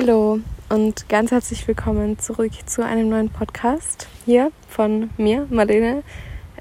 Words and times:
Hallo 0.00 0.40
und 0.70 1.10
ganz 1.10 1.30
herzlich 1.30 1.68
willkommen 1.68 2.18
zurück 2.18 2.52
zu 2.64 2.82
einem 2.82 3.10
neuen 3.10 3.28
Podcast 3.28 4.08
hier 4.24 4.50
von 4.66 5.10
mir, 5.18 5.46
Marlene, 5.50 6.02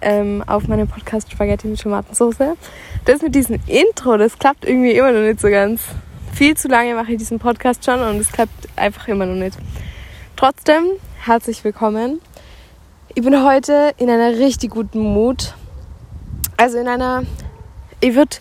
ähm, 0.01 0.43
auf 0.45 0.67
meinem 0.67 0.89
Podcast 0.89 1.31
Spaghetti 1.31 1.67
mit 1.67 1.79
Tomatensauce. 1.79 2.57
Das 3.05 3.21
mit 3.21 3.33
diesem 3.35 3.57
Intro, 3.65 4.17
das 4.17 4.37
klappt 4.37 4.65
irgendwie 4.65 4.91
immer 4.91 5.13
noch 5.13 5.21
nicht 5.21 5.39
so 5.39 5.47
ganz. 5.47 5.79
Viel 6.33 6.57
zu 6.57 6.67
lange 6.67 6.93
mache 6.95 7.13
ich 7.13 7.17
diesen 7.17 7.39
Podcast 7.39 7.85
schon 7.85 8.01
und 8.01 8.17
es 8.17 8.29
klappt 8.29 8.67
einfach 8.75 9.07
immer 9.07 9.25
noch 9.25 9.35
nicht. 9.35 9.57
Trotzdem, 10.35 10.87
herzlich 11.23 11.63
willkommen. 11.63 12.19
Ich 13.15 13.23
bin 13.23 13.41
heute 13.41 13.93
in 13.95 14.09
einer 14.09 14.37
richtig 14.37 14.71
guten 14.71 14.99
Mut. 14.99 15.53
Also 16.57 16.77
in 16.77 16.89
einer, 16.89 17.23
ich 18.01 18.15
würde 18.15 18.35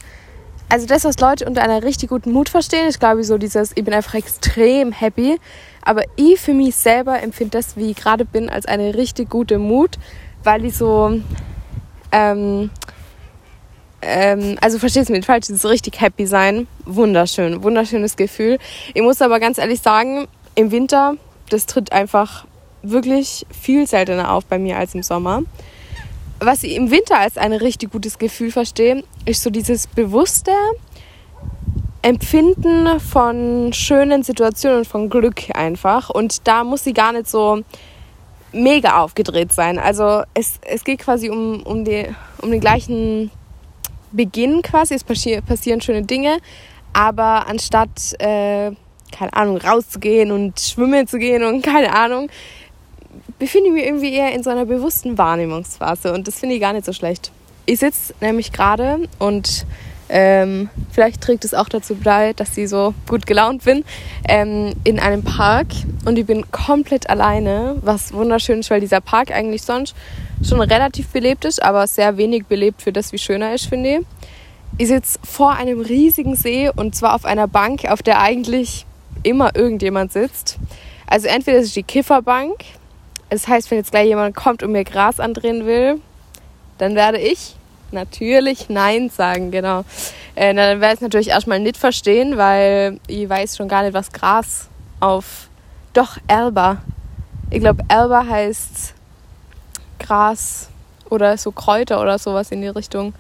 also 0.69 0.87
das, 0.87 1.05
was 1.05 1.19
Leute 1.19 1.47
unter 1.47 1.63
einer 1.63 1.83
richtig 1.83 2.11
guten 2.11 2.33
Mut 2.33 2.49
verstehen, 2.49 2.87
ist 2.87 3.01
glaube 3.01 3.21
ich 3.21 3.27
so 3.27 3.39
dieses, 3.39 3.73
ich 3.75 3.85
bin 3.85 3.95
einfach 3.95 4.15
extrem 4.15 4.93
happy. 4.93 5.39
Aber 5.83 6.03
ich 6.17 6.39
für 6.41 6.53
mich 6.53 6.77
selber 6.77 7.23
empfinde 7.23 7.57
das, 7.57 7.77
wie 7.77 7.91
ich 7.91 7.97
gerade 7.97 8.25
bin, 8.25 8.51
als 8.51 8.67
eine 8.67 8.95
richtig 8.95 9.31
gute 9.31 9.59
Mut, 9.59 9.99
weil 10.45 10.65
ich 10.65 10.77
so, 10.77 11.21
ähm, 12.13 12.71
ähm, 14.03 14.59
also 14.61 14.79
verstehst 14.79 15.09
du 15.09 15.13
mich 15.13 15.21
nicht 15.21 15.27
falsch, 15.27 15.47
dieses 15.47 15.65
richtig 15.65 16.01
happy 16.01 16.27
sein, 16.27 16.67
wunderschön, 16.85 17.63
wunderschönes 17.63 18.17
Gefühl. 18.17 18.59
Ich 18.93 19.03
muss 19.03 19.23
aber 19.23 19.41
ganz 19.41 19.57
ehrlich 19.57 19.81
sagen, 19.81 20.29
im 20.55 20.71
Winter, 20.71 21.15
das 21.49 21.65
tritt 21.65 21.93
einfach 21.93 22.47
wirklich 22.83 23.47
viel 23.51 23.87
seltener 23.87 24.33
auf 24.33 24.45
bei 24.45 24.59
mir 24.59 24.77
als 24.77 24.95
im 24.95 25.03
Sommer 25.03 25.43
was 26.41 26.63
ich 26.63 26.75
im 26.75 26.91
Winter 26.91 27.19
als 27.19 27.37
ein 27.37 27.53
richtig 27.53 27.91
gutes 27.91 28.19
Gefühl 28.19 28.51
verstehe, 28.51 29.03
ist 29.25 29.43
so 29.43 29.51
dieses 29.51 29.87
bewusste 29.87 30.53
Empfinden 32.03 33.01
von 33.01 33.73
schönen 33.73 34.23
Situationen 34.23 34.79
und 34.79 34.87
von 34.87 35.11
Glück 35.11 35.55
einfach. 35.55 36.11
Und 36.11 36.47
da 36.47 36.65
muss 36.65 36.85
sie 36.85 36.93
gar 36.93 37.13
nicht 37.13 37.29
so 37.29 37.63
mega 38.53 39.03
aufgedreht 39.03 39.53
sein. 39.53 39.79
Also 39.79 40.23
es, 40.35 40.59
es 40.63 40.85
geht 40.85 41.01
quasi 41.01 41.29
um, 41.29 41.63
um, 41.63 41.85
die, 41.85 42.07
um 42.41 42.51
den 42.51 42.61
gleichen 42.61 43.31
Beginn 44.13 44.63
quasi. 44.63 44.95
Es 44.95 45.05
passieren 45.05 45.81
schöne 45.81 46.03
Dinge, 46.03 46.39
aber 46.93 47.47
anstatt, 47.47 48.15
äh, 48.21 48.73
keine 49.11 49.33
Ahnung, 49.33 49.59
rauszugehen 49.59 50.31
und 50.31 50.61
schwimmen 50.61 51.07
zu 51.07 51.19
gehen 51.19 51.43
und 51.43 51.63
keine 51.65 51.95
Ahnung, 51.95 52.31
befinde 53.39 53.69
ich 53.69 53.75
mich 53.75 53.85
irgendwie 53.85 54.13
eher 54.13 54.33
in 54.33 54.43
so 54.43 54.51
einer 54.51 54.67
bewussten 54.67 55.19
Wahrnehmungsphase 55.19 56.13
und 56.13 56.27
das 56.27 56.39
finde 56.39 56.57
ich 56.57 56.61
gar 56.61 56.73
nicht 56.73 56.85
so 56.85 56.93
schlecht. 56.93 57.31
Ich 57.67 57.81
sitze 57.81 58.15
nämlich 58.21 58.53
gerade 58.53 59.09
und 59.19 59.67
ähm, 60.09 60.71
vielleicht 60.91 61.21
trägt 61.21 61.45
es 61.45 61.53
auch 61.53 61.69
dazu 61.69 61.95
bei, 61.97 62.33
dass 62.33 62.57
ich 62.57 62.71
so 62.71 62.95
gut 63.07 63.27
gelaunt 63.27 63.65
bin, 63.65 63.85
ähm, 64.27 64.73
in 64.85 64.99
einem 64.99 65.23
Park 65.23 65.67
und 66.07 66.19
ich 66.19 66.27
bin 66.27 66.51
komplett 66.51 67.11
alleine, 67.11 67.77
was 67.83 68.13
wunderschön 68.13 68.61
ist, 68.61 68.71
weil 68.71 68.81
dieser 68.81 69.03
Park 69.03 69.31
eigentlich 69.31 69.63
sonst 69.63 69.95
schon 70.43 70.61
relativ 70.61 71.09
belebt 71.09 71.45
ist, 71.45 71.63
aber 71.63 71.87
sehr 71.87 72.17
wenig 72.17 72.47
belebt 72.47 72.83
für 72.83 72.93
das, 72.93 73.13
wie 73.13 73.19
schön 73.19 73.43
er 73.43 73.55
ist, 73.55 73.67
finde 73.67 73.99
ich. 73.99 74.07
Ich 74.79 74.89
sitze 74.89 75.19
vor 75.25 75.53
einem 75.53 75.81
riesigen 75.81 76.37
See 76.37 76.71
und 76.75 76.95
zwar 76.95 77.15
auf 77.15 77.25
einer 77.25 77.49
Bank, 77.49 77.85
auf 77.85 78.03
der 78.03 78.21
eigentlich 78.21 78.87
immer 79.23 79.55
irgendjemand 79.57 80.13
sitzt. 80.13 80.59
Also 81.07 81.27
entweder 81.27 81.59
ist 81.59 81.67
es 81.67 81.75
die 81.75 81.83
Kifferbank, 81.83 82.65
das 83.31 83.47
heißt, 83.47 83.71
wenn 83.71 83.79
jetzt 83.79 83.91
gleich 83.91 84.07
jemand 84.07 84.35
kommt 84.35 84.63
und 84.63 84.73
mir 84.73 84.85
Gras 84.85 85.21
andrehen 85.21 85.67
will, 85.67 86.01
dann 86.79 86.95
werde 86.95 87.19
ich 87.19 87.57
natürlich 87.91 88.69
Nein 88.69 89.11
sagen, 89.11 89.51
genau. 89.51 89.85
Äh, 90.35 90.55
dann 90.55 90.81
werde 90.81 90.95
ich 90.95 90.99
es 90.99 91.01
natürlich 91.01 91.29
erstmal 91.29 91.61
nicht 91.61 91.77
verstehen, 91.77 92.37
weil 92.37 93.01
ich 93.07 93.29
weiß 93.29 93.57
schon 93.57 93.69
gar 93.69 93.83
nicht, 93.83 93.95
was 93.95 94.13
Gras 94.13 94.69
auf. 95.01 95.49
Doch, 95.93 96.17
Erba. 96.27 96.79
Ich 97.51 97.61
glaube, 97.61 97.83
Erba 97.89 98.27
heißt 98.27 98.95
Gras 99.99 100.69
oder 101.11 101.37
so 101.39 101.51
Kräuter 101.51 102.01
oder 102.01 102.19
sowas 102.19 102.51
in 102.51 102.61
die 102.61 102.69
Richtung. 102.69 103.15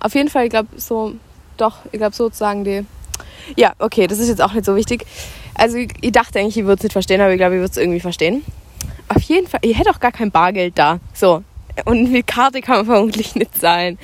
Auf 0.00 0.14
jeden 0.14 0.28
Fall, 0.28 0.44
ich 0.44 0.50
glaube, 0.50 0.68
so, 0.76 1.14
doch, 1.56 1.78
ich 1.92 1.98
glaube, 1.98 2.14
sozusagen 2.14 2.64
die. 2.64 2.84
Ja, 3.56 3.74
okay, 3.78 4.06
das 4.06 4.18
ist 4.18 4.28
jetzt 4.28 4.42
auch 4.42 4.52
nicht 4.52 4.64
so 4.64 4.74
wichtig. 4.76 5.06
Also, 5.54 5.76
ich, 5.76 5.92
ich 6.00 6.12
dachte 6.12 6.40
eigentlich, 6.40 6.56
ich 6.56 6.64
würde 6.64 6.78
es 6.78 6.82
nicht 6.82 6.92
verstehen, 6.92 7.20
aber 7.20 7.32
ich 7.32 7.38
glaube, 7.38 7.54
ich 7.54 7.60
würde 7.60 7.70
es 7.70 7.76
irgendwie 7.76 8.00
verstehen 8.00 8.42
auf 9.08 9.22
jeden 9.22 9.46
Fall, 9.46 9.60
ihr 9.62 9.74
hättet 9.74 9.94
auch 9.94 10.00
gar 10.00 10.12
kein 10.12 10.30
Bargeld 10.30 10.78
da. 10.78 11.00
So. 11.12 11.42
Und 11.84 12.12
mit 12.12 12.26
Karte 12.26 12.60
kann 12.60 12.78
man 12.78 12.86
vermutlich 12.96 13.34
nicht 13.34 13.58
zahlen. 13.58 13.98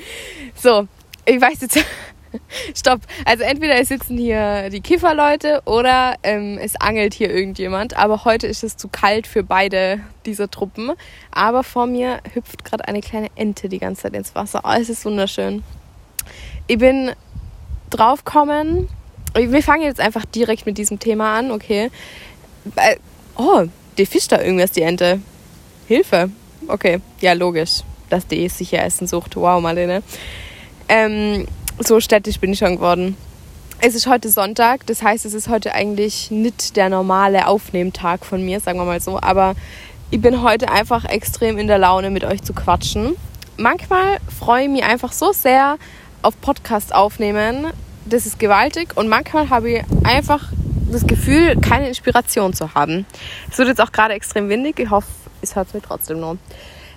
So, 0.55 0.87
ich 1.25 1.39
weiß 1.39 1.61
jetzt. 1.61 1.79
Stopp. 2.75 3.01
Also 3.25 3.43
entweder 3.43 3.83
sitzen 3.83 4.17
hier 4.17 4.69
die 4.69 4.81
Kifferleute 4.81 5.61
oder 5.65 6.15
ähm, 6.23 6.57
es 6.61 6.79
angelt 6.79 7.13
hier 7.13 7.29
irgendjemand. 7.29 7.97
Aber 7.97 8.25
heute 8.25 8.47
ist 8.47 8.63
es 8.63 8.77
zu 8.77 8.87
kalt 8.87 9.27
für 9.27 9.43
beide 9.43 9.99
dieser 10.25 10.49
Truppen. 10.49 10.91
Aber 11.31 11.63
vor 11.63 11.87
mir 11.87 12.19
hüpft 12.33 12.63
gerade 12.63 12.87
eine 12.87 13.01
kleine 13.01 13.27
Ente 13.35 13.69
die 13.69 13.79
ganze 13.79 14.03
Zeit 14.03 14.13
ins 14.13 14.35
Wasser. 14.35 14.61
Oh, 14.63 14.73
es 14.79 14.89
ist 14.89 15.05
wunderschön. 15.05 15.63
Ich 16.67 16.77
bin 16.77 17.11
draufgekommen. 17.89 18.87
Wir 19.35 19.63
fangen 19.63 19.83
jetzt 19.83 19.99
einfach 19.99 20.25
direkt 20.25 20.65
mit 20.65 20.77
diesem 20.77 20.99
Thema 20.99 21.37
an, 21.37 21.51
okay? 21.51 21.89
Oh, 23.37 23.65
die 23.97 24.05
fischt 24.05 24.31
da 24.31 24.41
irgendwas, 24.41 24.71
die 24.71 24.81
Ente. 24.81 25.19
Hilfe. 25.87 26.29
Okay, 26.67 27.01
ja, 27.19 27.33
logisch, 27.33 27.81
dass 28.09 28.27
die 28.27 28.47
sicher 28.49 28.83
Essen 28.83 29.07
sucht. 29.07 29.35
Wow, 29.35 29.61
Marlene. 29.61 30.03
Ähm, 30.87 31.47
so 31.79 31.99
städtisch 31.99 32.39
bin 32.39 32.53
ich 32.53 32.59
schon 32.59 32.75
geworden. 32.75 33.17
Es 33.79 33.95
ist 33.95 34.05
heute 34.05 34.29
Sonntag, 34.29 34.85
das 34.85 35.01
heißt, 35.01 35.25
es 35.25 35.33
ist 35.33 35.49
heute 35.49 35.73
eigentlich 35.73 36.29
nicht 36.29 36.75
der 36.75 36.89
normale 36.89 37.47
Aufnehmtag 37.47 38.25
von 38.25 38.45
mir, 38.45 38.59
sagen 38.59 38.77
wir 38.77 38.85
mal 38.85 39.01
so. 39.01 39.19
Aber 39.19 39.55
ich 40.11 40.21
bin 40.21 40.43
heute 40.43 40.69
einfach 40.69 41.05
extrem 41.05 41.57
in 41.57 41.67
der 41.67 41.79
Laune, 41.79 42.11
mit 42.11 42.23
euch 42.23 42.43
zu 42.43 42.53
quatschen. 42.53 43.15
Manchmal 43.57 44.19
freue 44.39 44.63
ich 44.63 44.69
mich 44.69 44.83
einfach 44.83 45.11
so 45.13 45.31
sehr 45.31 45.77
auf 46.21 46.39
Podcast 46.41 46.93
aufnehmen. 46.93 47.67
Das 48.05 48.25
ist 48.25 48.37
gewaltig. 48.37 48.95
Und 48.95 49.07
manchmal 49.07 49.49
habe 49.49 49.71
ich 49.71 49.83
einfach 50.03 50.51
das 50.91 51.07
Gefühl, 51.07 51.55
keine 51.59 51.87
Inspiration 51.87 52.53
zu 52.53 52.73
haben. 52.73 53.05
Es 53.49 53.57
wird 53.57 53.67
jetzt 53.67 53.81
auch 53.81 53.91
gerade 53.91 54.13
extrem 54.13 54.49
windig. 54.49 54.79
Ich 54.79 54.89
hoffe, 54.89 55.07
es 55.41 55.55
hört 55.55 55.73
mir 55.73 55.81
trotzdem 55.81 56.19
noch. 56.19 56.37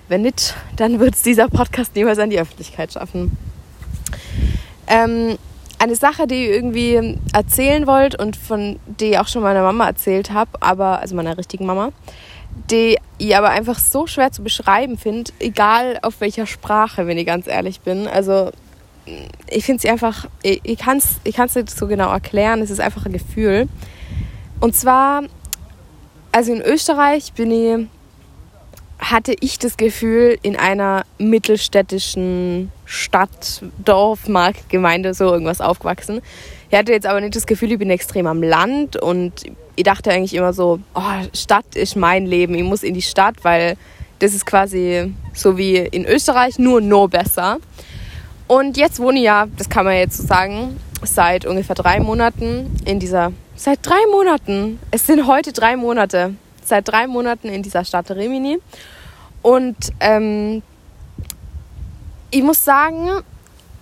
Wenn 0.08 0.22
nicht, 0.22 0.54
dann 0.76 1.00
wird 1.00 1.14
es 1.14 1.22
dieser 1.22 1.48
Podcast 1.48 1.94
niemals 1.94 2.18
an 2.18 2.30
die 2.30 2.38
Öffentlichkeit 2.38 2.92
schaffen. 2.92 3.36
Ähm, 4.86 5.38
eine 5.78 5.96
Sache, 5.96 6.26
die 6.26 6.44
ich 6.44 6.50
irgendwie 6.50 7.18
erzählen 7.32 7.86
wollt 7.86 8.18
und 8.18 8.36
von 8.36 8.78
der 8.86 9.10
ich 9.10 9.18
auch 9.18 9.28
schon 9.28 9.42
meiner 9.42 9.62
Mama 9.62 9.86
erzählt 9.86 10.30
habe, 10.30 10.50
aber 10.60 11.00
also 11.00 11.14
meiner 11.14 11.36
richtigen 11.36 11.66
Mama, 11.66 11.90
die 12.70 12.98
ich 13.18 13.36
aber 13.36 13.50
einfach 13.50 13.78
so 13.78 14.06
schwer 14.06 14.30
zu 14.30 14.42
beschreiben 14.42 14.98
finde, 14.98 15.32
egal 15.40 15.98
auf 16.02 16.20
welcher 16.20 16.46
Sprache, 16.46 17.06
wenn 17.06 17.18
ich 17.18 17.26
ganz 17.26 17.46
ehrlich 17.46 17.80
bin. 17.80 18.06
Also 18.06 18.50
ich 19.48 19.64
finde 19.64 19.82
sie 19.82 19.90
einfach, 19.90 20.26
ich, 20.42 20.60
ich 20.62 20.78
kann 20.78 20.98
es 20.98 21.16
ich 21.24 21.38
nicht 21.38 21.70
so 21.70 21.86
genau 21.86 22.10
erklären, 22.10 22.62
es 22.62 22.70
ist 22.70 22.80
einfach 22.80 23.06
ein 23.06 23.12
Gefühl. 23.12 23.68
Und 24.60 24.74
zwar, 24.74 25.24
also 26.32 26.52
in 26.52 26.62
Österreich 26.62 27.32
bin 27.34 27.50
ich, 27.50 27.86
hatte 28.98 29.34
ich 29.40 29.58
das 29.58 29.76
Gefühl, 29.76 30.38
in 30.42 30.56
einer 30.56 31.04
mittelstädtischen 31.18 32.72
Stadt, 32.86 33.62
Dorf, 33.84 34.28
Markt, 34.28 34.70
Gemeinde, 34.70 35.12
so 35.12 35.26
irgendwas 35.26 35.60
aufgewachsen. 35.60 36.22
Ich 36.70 36.78
hatte 36.78 36.92
jetzt 36.92 37.06
aber 37.06 37.20
nicht 37.20 37.36
das 37.36 37.46
Gefühl, 37.46 37.72
ich 37.72 37.78
bin 37.78 37.90
extrem 37.90 38.26
am 38.26 38.42
Land 38.42 38.96
und 38.96 39.44
ich 39.76 39.84
dachte 39.84 40.10
eigentlich 40.10 40.34
immer 40.34 40.52
so, 40.52 40.80
oh, 40.94 41.00
Stadt 41.34 41.74
ist 41.74 41.96
mein 41.96 42.26
Leben, 42.26 42.54
ich 42.54 42.62
muss 42.62 42.82
in 42.82 42.94
die 42.94 43.02
Stadt, 43.02 43.36
weil 43.42 43.76
das 44.20 44.32
ist 44.32 44.46
quasi 44.46 45.12
so 45.34 45.58
wie 45.58 45.76
in 45.76 46.06
Österreich, 46.06 46.58
nur 46.58 46.80
no 46.80 47.08
besser. 47.08 47.58
Und 48.46 48.76
jetzt 48.76 49.00
wohne 49.00 49.18
ich 49.18 49.24
ja, 49.24 49.46
das 49.56 49.68
kann 49.68 49.84
man 49.84 49.94
jetzt 49.94 50.18
so 50.18 50.26
sagen, 50.26 50.78
seit 51.02 51.46
ungefähr 51.46 51.74
drei 51.74 52.00
Monaten 52.00 52.76
in 52.84 53.00
dieser. 53.00 53.32
Seit 53.56 53.78
drei 53.82 54.00
Monaten. 54.10 54.78
Es 54.90 55.06
sind 55.06 55.26
heute 55.26 55.52
drei 55.52 55.76
Monate. 55.76 56.34
Seit 56.64 56.88
drei 56.88 57.06
Monaten 57.06 57.48
in 57.48 57.62
dieser 57.62 57.84
Stadt 57.84 58.10
Rimini. 58.10 58.58
Und 59.42 59.76
ähm, 60.00 60.62
ich 62.30 62.42
muss 62.42 62.64
sagen, 62.64 63.10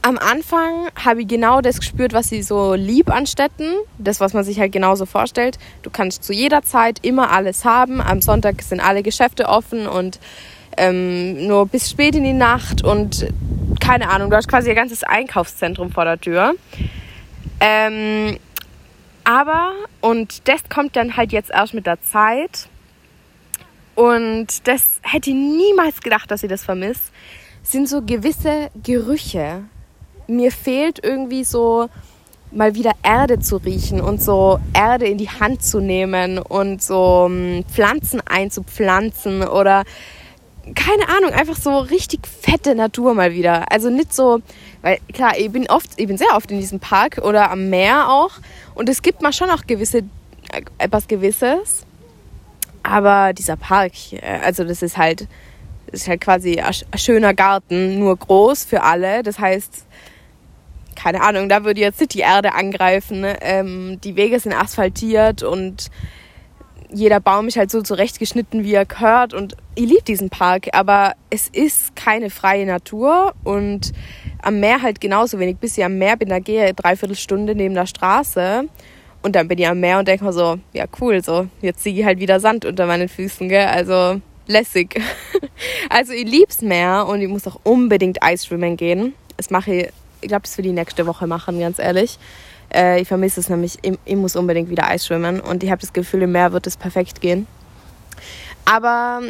am 0.02 0.18
Anfang 0.18 0.88
habe 0.96 1.22
ich 1.22 1.28
genau 1.28 1.60
das 1.60 1.78
gespürt, 1.78 2.12
was 2.12 2.28
sie 2.28 2.42
so 2.42 2.74
lieb 2.74 3.08
an 3.10 3.26
Städten. 3.26 3.76
Das, 3.98 4.20
was 4.20 4.32
man 4.32 4.44
sich 4.44 4.58
halt 4.58 4.72
genauso 4.72 5.06
vorstellt. 5.06 5.58
Du 5.82 5.90
kannst 5.90 6.24
zu 6.24 6.32
jeder 6.32 6.62
Zeit 6.62 6.98
immer 7.02 7.30
alles 7.30 7.64
haben. 7.64 8.00
Am 8.00 8.20
Sonntag 8.20 8.62
sind 8.62 8.80
alle 8.80 9.02
Geschäfte 9.02 9.48
offen 9.48 9.86
und 9.86 10.18
ähm, 10.76 11.46
nur 11.46 11.66
bis 11.66 11.90
spät 11.90 12.14
in 12.14 12.24
die 12.24 12.32
Nacht 12.32 12.84
und 12.84 13.26
keine 13.80 14.08
Ahnung, 14.10 14.30
du 14.30 14.36
hast 14.36 14.48
quasi 14.48 14.70
ein 14.70 14.76
ganzes 14.76 15.02
Einkaufszentrum 15.02 15.90
vor 15.90 16.04
der 16.04 16.20
Tür. 16.20 16.54
Ähm, 17.60 18.38
aber, 19.24 19.72
und 20.00 20.48
das 20.48 20.62
kommt 20.68 20.96
dann 20.96 21.16
halt 21.16 21.32
jetzt 21.32 21.50
erst 21.50 21.74
mit 21.74 21.86
der 21.86 22.00
Zeit. 22.02 22.68
Und 23.94 24.66
das 24.66 25.00
hätte 25.02 25.30
ich 25.30 25.36
niemals 25.36 26.00
gedacht, 26.00 26.30
dass 26.30 26.42
ich 26.42 26.48
das 26.48 26.64
vermisse, 26.64 27.12
sind 27.62 27.88
so 27.88 28.02
gewisse 28.02 28.70
Gerüche. 28.82 29.64
Mir 30.26 30.50
fehlt 30.50 31.04
irgendwie 31.04 31.44
so 31.44 31.88
mal 32.50 32.74
wieder 32.74 32.92
Erde 33.02 33.38
zu 33.38 33.56
riechen 33.56 34.00
und 34.00 34.22
so 34.22 34.58
Erde 34.74 35.06
in 35.06 35.18
die 35.18 35.28
Hand 35.28 35.62
zu 35.62 35.80
nehmen 35.80 36.38
und 36.38 36.82
so 36.82 37.26
ähm, 37.28 37.64
Pflanzen 37.72 38.20
einzupflanzen 38.26 39.42
oder 39.42 39.84
keine 40.74 41.08
Ahnung, 41.08 41.32
einfach 41.32 41.56
so 41.56 41.78
richtig 41.78 42.26
fette 42.26 42.74
Natur 42.74 43.14
mal 43.14 43.32
wieder. 43.32 43.70
Also 43.72 43.90
nicht 43.90 44.14
so, 44.14 44.40
weil 44.80 44.98
klar, 45.12 45.36
ich 45.36 45.50
bin 45.50 45.68
oft, 45.68 45.90
ich 45.96 46.06
bin 46.06 46.18
sehr 46.18 46.34
oft 46.34 46.50
in 46.50 46.58
diesem 46.60 46.80
Park 46.80 47.18
oder 47.18 47.50
am 47.50 47.68
Meer 47.68 48.08
auch 48.10 48.32
und 48.74 48.88
es 48.88 49.02
gibt 49.02 49.22
mal 49.22 49.32
schon 49.32 49.50
auch 49.50 49.66
gewisse, 49.66 49.98
äh, 50.52 50.62
etwas 50.78 51.08
Gewisses. 51.08 51.84
Aber 52.84 53.32
dieser 53.32 53.56
Park, 53.56 53.92
äh, 54.12 54.20
also 54.42 54.64
das 54.64 54.82
ist 54.82 54.96
halt, 54.96 55.26
das 55.90 56.02
ist 56.02 56.08
halt 56.08 56.20
quasi 56.20 56.60
ein 56.60 56.72
schöner 56.96 57.34
Garten, 57.34 57.98
nur 57.98 58.16
groß 58.16 58.64
für 58.64 58.82
alle. 58.82 59.22
Das 59.22 59.38
heißt, 59.38 59.84
keine 60.94 61.22
Ahnung, 61.22 61.48
da 61.48 61.64
würde 61.64 61.80
jetzt 61.80 62.00
nicht 62.00 62.14
die 62.14 62.20
Erde 62.20 62.54
angreifen. 62.54 63.22
Ne? 63.22 63.36
Ähm, 63.40 64.00
die 64.02 64.16
Wege 64.16 64.38
sind 64.38 64.52
asphaltiert 64.52 65.42
und 65.42 65.90
jeder 66.92 67.20
Baum 67.20 67.48
ist 67.48 67.56
halt 67.56 67.70
so 67.70 67.82
zurechtgeschnitten, 67.82 68.64
wie 68.64 68.74
er 68.74 68.86
gehört. 68.86 69.34
Und 69.34 69.56
ich 69.74 69.88
liebe 69.88 70.02
diesen 70.02 70.30
Park, 70.30 70.68
aber 70.72 71.14
es 71.30 71.48
ist 71.48 71.96
keine 71.96 72.30
freie 72.30 72.66
Natur 72.66 73.34
und 73.44 73.92
am 74.42 74.60
Meer 74.60 74.82
halt 74.82 75.00
genauso. 75.00 75.38
Wenn 75.38 75.48
ich 75.48 75.56
bis 75.56 75.78
ich 75.78 75.84
am 75.84 75.98
Meer 75.98 76.16
bin, 76.16 76.28
da 76.28 76.38
gehe 76.38 76.68
ich 76.68 76.76
dreiviertel 76.76 77.16
Stunde 77.16 77.54
neben 77.54 77.74
der 77.74 77.86
Straße 77.86 78.68
und 79.22 79.36
dann 79.36 79.48
bin 79.48 79.58
ich 79.58 79.66
am 79.66 79.80
Meer 79.80 79.98
und 79.98 80.08
denke 80.08 80.24
mir 80.24 80.32
so, 80.32 80.58
ja 80.72 80.84
cool, 81.00 81.22
so 81.22 81.46
jetzt 81.60 81.82
sehe 81.82 81.94
ich 81.94 82.04
halt 82.04 82.20
wieder 82.20 82.40
Sand 82.40 82.64
unter 82.64 82.86
meinen 82.86 83.08
Füßen, 83.08 83.48
gell? 83.48 83.66
Also 83.66 84.20
lässig. 84.46 85.00
also 85.88 86.12
ich 86.12 86.24
lieb's 86.24 86.60
Meer 86.60 87.06
und 87.08 87.20
ich 87.20 87.28
muss 87.28 87.46
auch 87.46 87.60
unbedingt 87.62 88.22
Eisschwimmen 88.22 88.76
gehen. 88.76 89.14
Das 89.36 89.50
mache 89.50 89.74
ich, 89.74 89.88
ich 90.20 90.28
glaube, 90.28 90.42
das 90.42 90.58
will 90.58 90.66
ich 90.66 90.72
nächste 90.72 91.06
Woche 91.06 91.26
machen, 91.26 91.58
ganz 91.58 91.78
ehrlich. 91.78 92.18
Äh, 92.74 93.00
ich 93.00 93.08
vermisse 93.08 93.40
es 93.40 93.48
nämlich, 93.48 93.78
ich, 93.82 93.98
ich, 94.04 94.16
muss 94.16 94.36
unbedingt 94.36 94.70
wieder 94.70 94.88
Eis 94.88 95.06
schwimmen 95.06 95.40
und 95.40 95.62
ich 95.62 95.70
habe 95.70 95.80
das 95.80 95.92
Gefühl, 95.92 96.22
im 96.22 96.32
Meer 96.32 96.52
wird 96.52 96.66
es 96.66 96.76
perfekt 96.76 97.20
gehen. 97.20 97.46
Aber, 98.64 99.20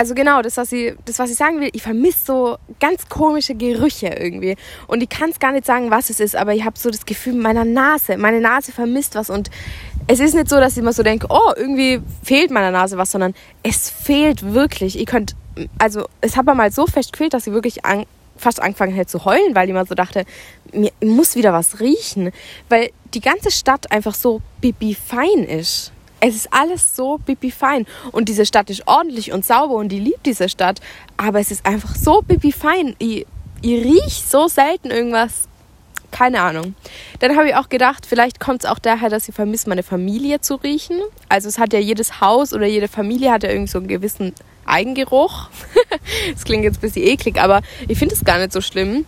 also 0.00 0.14
genau, 0.14 0.40
das 0.40 0.56
was, 0.56 0.72
ich, 0.72 0.94
das, 1.04 1.18
was 1.18 1.30
ich 1.30 1.36
sagen 1.36 1.60
will, 1.60 1.68
ich 1.74 1.82
vermisse 1.82 2.24
so 2.24 2.56
ganz 2.80 3.10
komische 3.10 3.54
Gerüche 3.54 4.06
irgendwie. 4.06 4.56
Und 4.86 5.02
ich 5.02 5.10
kann 5.10 5.28
es 5.28 5.38
gar 5.38 5.52
nicht 5.52 5.66
sagen, 5.66 5.90
was 5.90 6.08
es 6.08 6.20
ist, 6.20 6.36
aber 6.36 6.54
ich 6.54 6.64
habe 6.64 6.78
so 6.78 6.88
das 6.88 7.04
Gefühl, 7.04 7.34
meiner 7.34 7.66
Nase, 7.66 8.16
meine 8.16 8.40
Nase 8.40 8.72
vermisst 8.72 9.14
was 9.14 9.28
und 9.28 9.50
es 10.06 10.18
ist 10.18 10.34
nicht 10.34 10.48
so, 10.48 10.56
dass 10.56 10.72
ich 10.72 10.78
immer 10.78 10.94
so 10.94 11.02
denke, 11.02 11.26
oh, 11.28 11.52
irgendwie 11.54 12.00
fehlt 12.22 12.50
meiner 12.50 12.70
Nase 12.70 12.96
was, 12.96 13.10
sondern 13.10 13.34
es 13.62 13.90
fehlt 13.90 14.54
wirklich. 14.54 14.98
Ihr 14.98 15.04
könnt, 15.04 15.36
also 15.78 16.06
es 16.22 16.34
hat 16.34 16.46
mir 16.46 16.54
mal 16.54 16.72
so 16.72 16.86
fest 16.86 17.12
gefehlt, 17.12 17.34
dass 17.34 17.46
ich 17.46 17.52
wirklich 17.52 17.84
an, 17.84 18.06
fast 18.38 18.62
angefangen 18.62 18.94
hätte 18.94 19.10
zu 19.10 19.26
heulen, 19.26 19.54
weil 19.54 19.64
ich 19.64 19.70
immer 19.70 19.84
so 19.84 19.94
dachte, 19.94 20.24
mir 20.72 20.92
muss 21.04 21.36
wieder 21.36 21.52
was 21.52 21.78
riechen, 21.78 22.30
weil 22.70 22.88
die 23.12 23.20
ganze 23.20 23.50
Stadt 23.50 23.92
einfach 23.92 24.14
so 24.14 24.40
bibi 24.62 24.94
fein 24.94 25.44
ist. 25.44 25.92
Es 26.20 26.36
ist 26.36 26.52
alles 26.52 26.94
so 26.94 27.18
bibi 27.18 27.50
fein 27.50 27.86
und 28.12 28.28
diese 28.28 28.44
Stadt 28.44 28.68
ist 28.68 28.86
ordentlich 28.86 29.32
und 29.32 29.44
sauber 29.44 29.74
und 29.74 29.92
ich 29.92 30.00
liebe 30.00 30.20
diese 30.24 30.48
Stadt, 30.50 30.80
aber 31.16 31.40
es 31.40 31.50
ist 31.50 31.64
einfach 31.64 31.96
so 31.96 32.20
bibi 32.20 32.52
fein. 32.52 32.94
Ich, 32.98 33.26
ich 33.62 33.84
riech 33.84 34.22
so 34.28 34.46
selten 34.48 34.90
irgendwas. 34.90 35.48
Keine 36.10 36.42
Ahnung. 36.42 36.74
Dann 37.20 37.36
habe 37.36 37.48
ich 37.48 37.54
auch 37.54 37.68
gedacht, 37.68 38.04
vielleicht 38.04 38.40
kommt 38.40 38.64
es 38.64 38.70
auch 38.70 38.80
daher, 38.80 39.08
dass 39.08 39.28
ich 39.28 39.34
vermisse, 39.34 39.68
meine 39.68 39.84
Familie 39.84 40.40
zu 40.40 40.56
riechen. 40.56 40.98
Also 41.28 41.48
es 41.48 41.58
hat 41.58 41.72
ja 41.72 41.78
jedes 41.78 42.20
Haus 42.20 42.52
oder 42.52 42.66
jede 42.66 42.88
Familie 42.88 43.30
hat 43.30 43.44
ja 43.44 43.50
irgendwie 43.50 43.70
so 43.70 43.78
einen 43.78 43.88
gewissen 43.88 44.34
Eigengeruch. 44.66 45.48
das 46.34 46.44
klingt 46.44 46.64
jetzt 46.64 46.78
ein 46.78 46.80
bisschen 46.80 47.06
eklig, 47.06 47.40
aber 47.40 47.62
ich 47.86 47.98
finde 47.98 48.14
es 48.14 48.24
gar 48.24 48.38
nicht 48.38 48.52
so 48.52 48.60
schlimm. 48.60 49.06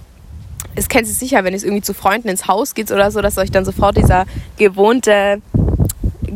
Es 0.74 0.88
kennt 0.88 1.06
sich 1.06 1.18
sicher, 1.18 1.44
wenn 1.44 1.54
es 1.54 1.64
irgendwie 1.64 1.82
zu 1.82 1.92
Freunden 1.92 2.28
ins 2.28 2.46
Haus 2.46 2.74
geht 2.74 2.90
oder 2.90 3.10
so, 3.10 3.20
dass 3.20 3.36
euch 3.36 3.50
dann 3.50 3.64
sofort 3.64 3.96
dieser 3.96 4.24
gewohnte 4.56 5.42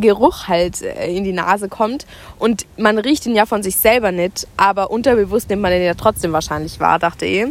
Geruch 0.01 0.49
halt 0.49 0.83
äh, 0.83 1.15
in 1.15 1.25
die 1.25 1.33
Nase 1.33 1.69
kommt. 1.69 2.07
Und 2.39 2.67
man 2.77 2.99
riecht 2.99 3.27
ihn 3.27 3.35
ja 3.35 3.47
von 3.47 3.63
sich 3.63 3.77
selber 3.77 4.13
nicht, 4.13 4.47
aber 4.57 4.91
unterbewusst 4.91 5.51
nimmt 5.51 5.63
man 5.63 5.73
den 5.73 5.83
ja 5.83 5.95
trotzdem 5.95 6.33
wahrscheinlich 6.33 6.81
wahr, 6.81 6.99
dachte 6.99 7.27
ich. 7.27 7.47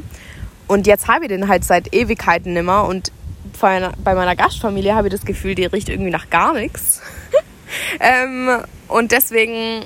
Und 0.68 0.88
jetzt 0.88 1.08
habe 1.08 1.26
ich 1.26 1.30
den 1.30 1.48
halt 1.48 1.64
seit 1.64 1.94
Ewigkeiten 1.94 2.54
nimmer 2.54 2.88
und 2.88 3.12
bei 3.62 4.16
meiner 4.16 4.36
Gastfamilie 4.36 4.96
habe 4.96 5.08
ich 5.08 5.14
das 5.14 5.26
Gefühl, 5.26 5.56
die 5.56 5.66
riecht 5.66 5.88
irgendwie 5.88 6.12
nach 6.12 6.30
gar 6.30 6.54
nichts. 6.54 7.02
ähm, 8.00 8.50
und 8.90 9.12
deswegen 9.12 9.84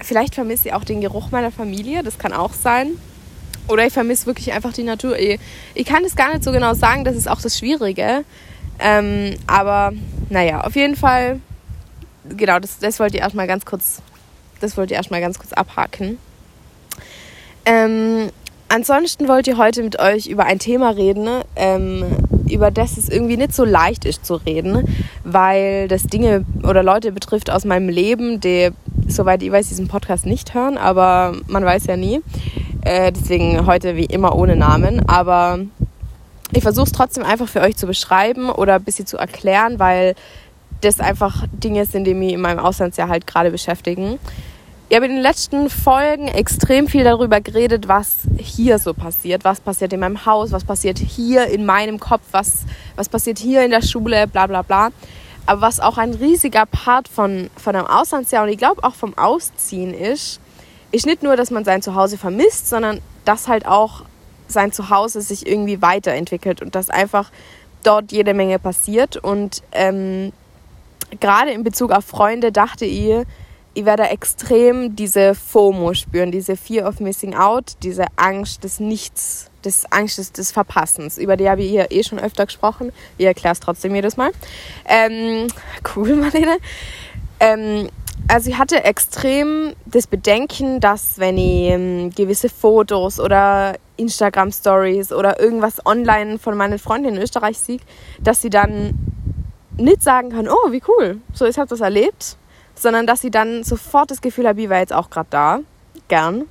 Vielleicht 0.00 0.34
vermisse 0.34 0.68
ich 0.68 0.74
auch 0.74 0.84
den 0.84 1.00
Geruch 1.00 1.30
meiner 1.30 1.50
Familie, 1.50 2.02
das 2.02 2.18
kann 2.18 2.32
auch 2.32 2.52
sein. 2.52 2.92
Oder 3.68 3.86
ich 3.86 3.92
vermisse 3.92 4.26
wirklich 4.26 4.52
einfach 4.52 4.72
die 4.72 4.84
Natur. 4.84 5.18
Ich, 5.18 5.86
kann 5.86 6.04
es 6.04 6.14
gar 6.14 6.32
nicht 6.32 6.44
so 6.44 6.52
genau 6.52 6.74
sagen, 6.74 7.04
das 7.04 7.16
ist 7.16 7.28
auch 7.28 7.40
das 7.40 7.58
Schwierige. 7.58 8.24
Ähm, 8.78 9.34
aber 9.46 9.92
naja, 10.28 10.60
auf 10.60 10.76
jeden 10.76 10.94
Fall, 10.94 11.40
genau, 12.36 12.58
das, 12.58 12.78
das 12.78 12.98
wollte 13.00 13.16
ich 13.16 13.22
erstmal 13.22 13.46
ganz 13.46 13.64
kurz, 13.64 14.02
das 14.60 14.76
wollte 14.76 14.94
ich 14.94 14.96
erstmal 14.96 15.20
ganz 15.20 15.38
kurz 15.38 15.52
abhaken. 15.52 16.18
Ähm, 17.64 18.30
ansonsten 18.68 19.28
wollte 19.28 19.52
ich 19.52 19.56
heute 19.56 19.82
mit 19.82 19.98
euch 19.98 20.26
über 20.26 20.44
ein 20.44 20.58
Thema 20.58 20.90
reden, 20.90 21.42
ähm, 21.56 22.04
über 22.48 22.70
das 22.70 22.96
es 22.96 23.08
irgendwie 23.08 23.36
nicht 23.36 23.54
so 23.54 23.64
leicht 23.64 24.04
ist 24.04 24.24
zu 24.24 24.36
reden, 24.36 24.96
weil 25.24 25.88
das 25.88 26.04
Dinge 26.04 26.44
oder 26.62 26.82
Leute 26.82 27.12
betrifft 27.12 27.50
aus 27.50 27.64
meinem 27.64 27.88
Leben, 27.88 28.40
die 28.40 28.70
soweit 29.08 29.42
ich 29.42 29.50
weiß, 29.50 29.68
diesen 29.68 29.88
Podcast 29.88 30.26
nicht 30.26 30.54
hören, 30.54 30.78
aber 30.78 31.34
man 31.46 31.64
weiß 31.64 31.86
ja 31.86 31.96
nie. 31.96 32.20
Äh, 32.82 33.12
deswegen 33.12 33.66
heute 33.66 33.96
wie 33.96 34.04
immer 34.04 34.36
ohne 34.36 34.56
Namen. 34.56 35.08
Aber 35.08 35.58
ich 36.52 36.62
versuche 36.62 36.86
es 36.86 36.92
trotzdem 36.92 37.24
einfach 37.24 37.48
für 37.48 37.60
euch 37.60 37.76
zu 37.76 37.86
beschreiben 37.86 38.50
oder 38.50 38.76
ein 38.76 38.84
bisschen 38.84 39.06
zu 39.06 39.16
erklären, 39.16 39.78
weil 39.78 40.14
das 40.80 41.00
einfach 41.00 41.44
Dinge 41.52 41.86
sind, 41.86 42.04
die 42.04 42.14
mich 42.14 42.32
in 42.32 42.40
meinem 42.40 42.58
Auslandsjahr 42.58 43.08
halt 43.08 43.26
gerade 43.26 43.50
beschäftigen. 43.50 44.18
Ich 44.88 44.94
habe 44.94 45.06
in 45.06 45.12
den 45.12 45.22
letzten 45.22 45.68
Folgen 45.68 46.28
extrem 46.28 46.86
viel 46.86 47.02
darüber 47.02 47.40
geredet, 47.40 47.88
was 47.88 48.18
hier 48.38 48.78
so 48.78 48.94
passiert, 48.94 49.42
was 49.42 49.60
passiert 49.60 49.92
in 49.92 49.98
meinem 49.98 50.26
Haus, 50.26 50.52
was 50.52 50.64
passiert 50.64 50.98
hier 50.98 51.46
in 51.46 51.66
meinem 51.66 51.98
Kopf, 51.98 52.22
was, 52.30 52.66
was 52.94 53.08
passiert 53.08 53.38
hier 53.38 53.64
in 53.64 53.72
der 53.72 53.82
Schule, 53.82 54.28
bla 54.28 54.46
bla 54.46 54.62
bla. 54.62 54.90
Aber 55.46 55.60
was 55.60 55.80
auch 55.80 55.98
ein 55.98 56.14
riesiger 56.14 56.66
Part 56.66 57.08
von, 57.08 57.50
von 57.56 57.74
einem 57.74 57.86
Auslandsjahr 57.86 58.44
und 58.44 58.48
ich 58.48 58.58
glaube 58.58 58.84
auch 58.84 58.94
vom 58.94 59.18
Ausziehen 59.18 59.92
ist, 59.92 60.40
ist 60.92 61.06
nicht 61.06 61.22
nur, 61.22 61.36
dass 61.36 61.50
man 61.50 61.64
sein 61.64 61.82
Zuhause 61.82 62.16
vermisst, 62.16 62.68
sondern 62.68 63.00
dass 63.24 63.48
halt 63.48 63.66
auch 63.66 64.02
sein 64.48 64.70
Zuhause 64.70 65.20
sich 65.20 65.46
irgendwie 65.46 65.82
weiterentwickelt 65.82 66.62
und 66.62 66.74
dass 66.74 66.90
einfach 66.90 67.30
dort 67.82 68.12
jede 68.12 68.34
Menge 68.34 68.58
passiert. 68.58 69.16
Und 69.16 69.62
ähm, 69.72 70.32
gerade 71.20 71.50
in 71.50 71.62
Bezug 71.62 71.90
auf 71.90 72.04
Freunde 72.04 72.52
dachte 72.52 72.84
ich, 72.84 73.24
ich 73.76 73.84
werde 73.84 74.04
extrem 74.04 74.96
diese 74.96 75.34
FOMO 75.34 75.92
spüren, 75.92 76.32
diese 76.32 76.56
Fear 76.56 76.88
of 76.88 76.98
Missing 76.98 77.34
Out, 77.34 77.74
diese 77.82 78.06
Angst 78.16 78.64
des 78.64 78.80
Nichts, 78.80 79.50
des 79.66 79.84
Angst 79.92 80.38
des, 80.38 80.50
Verpassens. 80.50 81.18
Über 81.18 81.36
die 81.36 81.50
habe 81.50 81.62
ich 81.62 81.68
hier 81.68 81.90
eh 81.90 82.02
schon 82.02 82.18
öfter 82.18 82.46
gesprochen. 82.46 82.90
Ich 83.18 83.26
erkläre 83.26 83.52
es 83.52 83.60
trotzdem 83.60 83.94
jedes 83.94 84.16
Mal. 84.16 84.30
Ähm, 84.86 85.48
cool, 85.94 86.16
Marlene. 86.16 86.56
Ähm, 87.38 87.90
also 88.28 88.48
ich 88.48 88.56
hatte 88.56 88.82
extrem 88.82 89.74
das 89.84 90.06
Bedenken, 90.06 90.80
dass 90.80 91.18
wenn 91.18 91.36
ich 91.36 91.70
ähm, 91.70 92.10
gewisse 92.14 92.48
Fotos 92.48 93.20
oder 93.20 93.76
Instagram 93.98 94.52
Stories 94.52 95.12
oder 95.12 95.38
irgendwas 95.38 95.84
online 95.84 96.38
von 96.38 96.56
meinen 96.56 96.78
Freunden 96.78 97.16
in 97.16 97.22
Österreich 97.22 97.58
sehe, 97.58 97.80
dass 98.20 98.40
sie 98.40 98.50
dann 98.50 98.94
nicht 99.76 100.02
sagen 100.02 100.30
kann, 100.30 100.48
oh, 100.48 100.70
wie 100.70 100.82
cool, 100.88 101.20
so 101.32 101.46
ich 101.46 101.58
habe 101.58 101.68
das 101.68 101.80
erlebt, 101.80 102.36
sondern 102.74 103.06
dass 103.06 103.20
sie 103.20 103.30
dann 103.30 103.64
sofort 103.64 104.10
das 104.10 104.20
Gefühl 104.20 104.46
habe, 104.48 104.60
ich 104.60 104.68
war 104.68 104.78
jetzt 104.78 104.92
auch 104.92 105.10
gerade 105.10 105.28
da, 105.30 105.58
gern. 106.08 106.44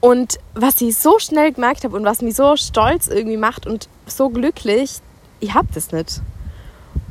Und 0.00 0.38
was 0.54 0.80
ich 0.80 0.96
so 0.96 1.18
schnell 1.18 1.52
gemerkt 1.52 1.84
habe 1.84 1.96
und 1.96 2.04
was 2.04 2.22
mich 2.22 2.36
so 2.36 2.56
stolz 2.56 3.08
irgendwie 3.08 3.38
macht 3.38 3.66
und 3.66 3.88
so 4.06 4.28
glücklich, 4.28 4.98
ich 5.40 5.54
habe 5.54 5.68
das 5.74 5.90
nicht. 5.90 6.20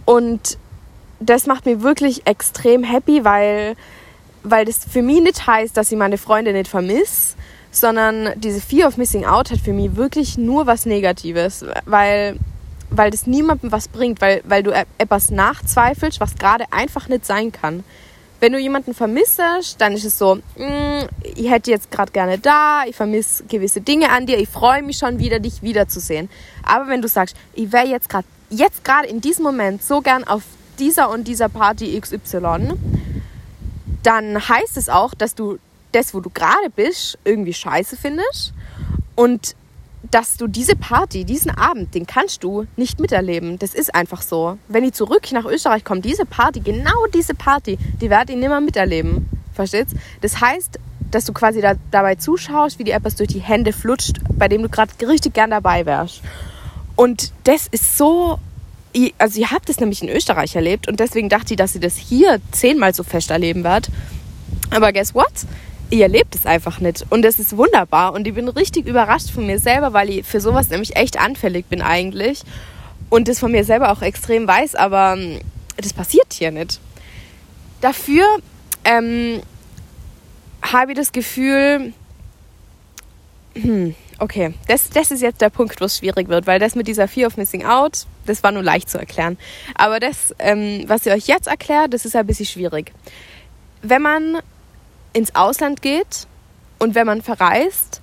Und 0.05 0.57
das 1.19 1.47
macht 1.47 1.65
mich 1.65 1.81
wirklich 1.81 2.27
extrem 2.27 2.83
happy, 2.83 3.25
weil, 3.25 3.75
weil 4.43 4.65
das 4.65 4.85
für 4.85 5.01
mich 5.01 5.21
nicht 5.21 5.47
heißt, 5.47 5.75
dass 5.75 5.91
ich 5.91 5.97
meine 5.97 6.17
Freunde 6.17 6.53
nicht 6.53 6.67
vermisse, 6.67 7.35
sondern 7.71 8.39
diese 8.39 8.62
Fear 8.62 8.88
of 8.88 8.97
Missing 8.97 9.25
Out 9.25 9.51
hat 9.51 9.59
für 9.59 9.74
mich 9.74 9.95
wirklich 9.95 10.38
nur 10.38 10.67
was 10.67 10.85
Negatives, 10.85 11.65
weil 11.85 12.38
weil 12.97 13.11
das 13.11 13.27
niemandem 13.27 13.71
was 13.71 13.87
bringt, 13.87 14.21
weil, 14.21 14.41
weil 14.45 14.63
du 14.63 14.71
e-, 14.71 14.85
etwas 14.97 15.31
nachzweifelst, 15.31 16.19
was 16.19 16.35
gerade 16.35 16.65
einfach 16.71 17.07
nicht 17.07 17.25
sein 17.25 17.51
kann. 17.51 17.83
Wenn 18.39 18.51
du 18.51 18.59
jemanden 18.59 18.93
vermisst, 18.93 19.41
dann 19.77 19.93
ist 19.93 20.03
es 20.03 20.19
so, 20.19 20.35
mm, 20.35 21.07
ich 21.35 21.49
hätte 21.49 21.71
jetzt 21.71 21.89
gerade 21.89 22.11
gerne 22.11 22.37
da, 22.37 22.83
ich 22.85 22.95
vermisse 22.95 23.45
gewisse 23.45 23.81
Dinge 23.81 24.09
an 24.11 24.25
dir, 24.25 24.37
ich 24.37 24.49
freue 24.49 24.83
mich 24.83 24.97
schon 24.97 25.19
wieder, 25.19 25.39
dich 25.39 25.61
wiederzusehen. 25.61 26.29
Aber 26.63 26.87
wenn 26.87 27.01
du 27.01 27.07
sagst, 27.07 27.35
ich 27.53 27.71
wäre 27.71 27.87
jetzt 27.87 28.09
gerade, 28.09 28.27
jetzt 28.49 28.83
gerade 28.83 29.07
in 29.07 29.21
diesem 29.21 29.43
Moment 29.43 29.83
so 29.83 30.01
gern 30.01 30.23
auf 30.25 30.43
dieser 30.79 31.09
und 31.09 31.27
dieser 31.27 31.49
Party 31.49 31.99
XY, 31.99 32.73
dann 34.03 34.47
heißt 34.47 34.77
es 34.77 34.89
auch, 34.89 35.13
dass 35.13 35.33
du 35.33 35.57
das, 35.91 36.13
wo 36.13 36.19
du 36.19 36.29
gerade 36.29 36.69
bist, 36.75 37.17
irgendwie 37.23 37.53
scheiße 37.53 37.95
findest 37.95 38.53
und 39.15 39.55
dass 40.12 40.38
du 40.38 40.47
diese 40.47 40.75
Party, 40.75 41.25
diesen 41.25 41.51
Abend, 41.51 41.93
den 41.95 42.05
kannst 42.05 42.43
du 42.43 42.65
nicht 42.75 43.00
miterleben. 43.00 43.59
Das 43.59 43.74
ist 43.74 43.93
einfach 43.93 44.21
so. 44.21 44.57
Wenn 44.67 44.83
ich 44.83 44.93
zurück 44.93 45.31
nach 45.31 45.45
Österreich 45.45 45.83
komme, 45.83 46.01
diese 46.01 46.25
Party, 46.25 46.59
genau 46.59 47.05
diese 47.13 47.33
Party, 47.33 47.77
die 48.01 48.09
werde 48.09 48.33
ich 48.33 48.39
nimmer 48.39 48.62
miterleben. 48.62 49.29
Verstehst? 49.53 49.95
Das 50.21 50.41
heißt, 50.41 50.79
dass 51.12 51.25
du 51.25 51.33
quasi 51.33 51.62
da, 51.62 51.74
dabei 51.91 52.15
zuschaust, 52.15 52.79
wie 52.79 52.83
die 52.83 52.91
etwas 52.91 53.15
durch 53.15 53.29
die 53.29 53.39
Hände 53.39 53.74
flutscht, 53.74 54.17
bei 54.29 54.47
dem 54.47 54.62
du 54.62 54.69
gerade 54.69 54.91
richtig 55.07 55.33
gern 55.33 55.51
dabei 55.51 55.85
wärst. 55.85 56.21
Und 56.95 57.31
das 57.43 57.67
ist 57.67 57.97
so, 57.97 58.39
also 59.17 59.39
ihr 59.39 59.51
habt 59.51 59.69
das 59.69 59.79
nämlich 59.79 60.01
in 60.01 60.09
Österreich 60.09 60.55
erlebt 60.55 60.88
und 60.88 61.00
deswegen 61.00 61.29
dachte 61.29 61.53
ich, 61.53 61.57
dass 61.57 61.74
sie 61.74 61.79
das 61.79 61.95
hier 61.95 62.39
zehnmal 62.51 62.93
so 62.93 63.03
fest 63.03 63.31
erleben 63.31 63.63
wird. 63.63 63.89
Aber 64.71 64.91
guess 64.91 65.13
what? 65.13 65.31
Ihr 65.89 66.04
erlebt 66.04 66.36
es 66.36 66.46
einfach 66.46 66.80
nicht. 66.80 67.06
Und 67.10 67.22
das 67.22 67.39
ist 67.39 67.56
wunderbar. 67.58 68.13
Und 68.13 68.27
ich 68.27 68.34
bin 68.34 68.48
richtig 68.50 68.88
überrascht 68.88 69.30
von 69.30 69.46
mir 69.46 69.60
selber, 69.60 69.94
weil 69.94 70.10
ich 70.10 70.25
für 70.25 70.42
sowas 70.42 70.70
nämlich 70.70 70.96
echt 70.96 71.20
anfällig 71.20 71.68
bin 71.68 71.82
eigentlich. 71.82 72.42
Und 73.10 73.27
das 73.27 73.39
von 73.39 73.51
mir 73.51 73.63
selber 73.63 73.92
auch 73.92 74.01
extrem 74.01 74.48
weiß, 74.48 74.75
aber 74.75 75.13
ähm, 75.13 75.39
das 75.77 75.94
passiert 75.94 76.34
hier 76.34 76.51
nicht. 76.51 76.80
Dafür 77.82 78.25
ähm, 78.84 79.42
habe 80.62 80.94
ich 80.94 80.98
das 80.98 81.12
Gefühl, 81.12 81.94
hm, 83.54 83.96
okay, 84.20 84.54
das, 84.68 84.89
das 84.89 85.12
ist 85.12 85.22
jetzt 85.22 85.42
der 85.42 85.50
Punkt, 85.50 85.80
wo 85.80 85.86
es 85.86 85.98
schwierig 85.98 86.27
wird, 86.30 86.48
weil 86.48 86.60
das 86.60 86.75
mit 86.75 86.88
dieser 86.88 87.08
Fear 87.08 87.27
of 87.27 87.38
Missing 87.38 87.65
Out, 87.65 88.06
das 88.25 88.42
war 88.44 88.51
nur 88.51 88.63
leicht 88.63 88.89
zu 88.89 88.98
erklären. 88.98 89.38
Aber 89.75 90.00
das, 90.00 90.34
ähm, 90.39 90.84
was 90.88 91.06
ich 91.06 91.13
euch 91.13 91.27
jetzt 91.27 91.48
erkläre, 91.48 91.89
das 91.89 92.06
ist 92.06 92.15
ein 92.15 92.25
bisschen 92.25 92.46
schwierig. 92.48 92.92
Wenn 93.82 94.01
man 94.01 94.39
ins 95.15 95.34
Ausland 95.34 95.81
geht 95.81 96.27
und 96.77 96.93
wenn 96.93 97.07
man 97.07 97.22
verreist, 97.22 98.01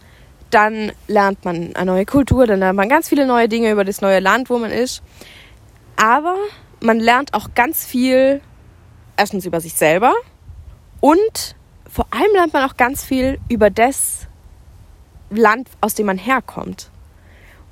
dann 0.49 0.93
lernt 1.09 1.45
man 1.45 1.77
eine 1.77 1.93
neue 1.93 2.07
Kultur, 2.07 2.47
dann 2.47 2.61
lernt 2.61 2.77
man 2.77 2.89
ganz 2.89 3.09
viele 3.09 3.27
neue 3.27 3.49
Dinge 3.49 3.71
über 3.71 3.85
das 3.85 4.01
neue 4.01 4.19
Land, 4.19 4.49
wo 4.49 4.59
man 4.59 4.71
ist. 4.71 5.03
Aber 5.97 6.37
man 6.81 6.99
lernt 6.99 7.35
auch 7.35 7.51
ganz 7.55 7.85
viel 7.85 8.41
erstens 9.17 9.45
über 9.45 9.61
sich 9.61 9.75
selber 9.75 10.15
und 11.01 11.55
vor 11.91 12.07
allem 12.11 12.33
lernt 12.33 12.55
man 12.55 12.69
auch 12.69 12.79
ganz 12.79 13.05
viel 13.05 13.39
über 13.51 13.69
das 13.69 14.27
Land, 15.29 15.69
aus 15.83 15.95
dem 15.95 16.07
man 16.07 16.17
herkommt. 16.17 16.91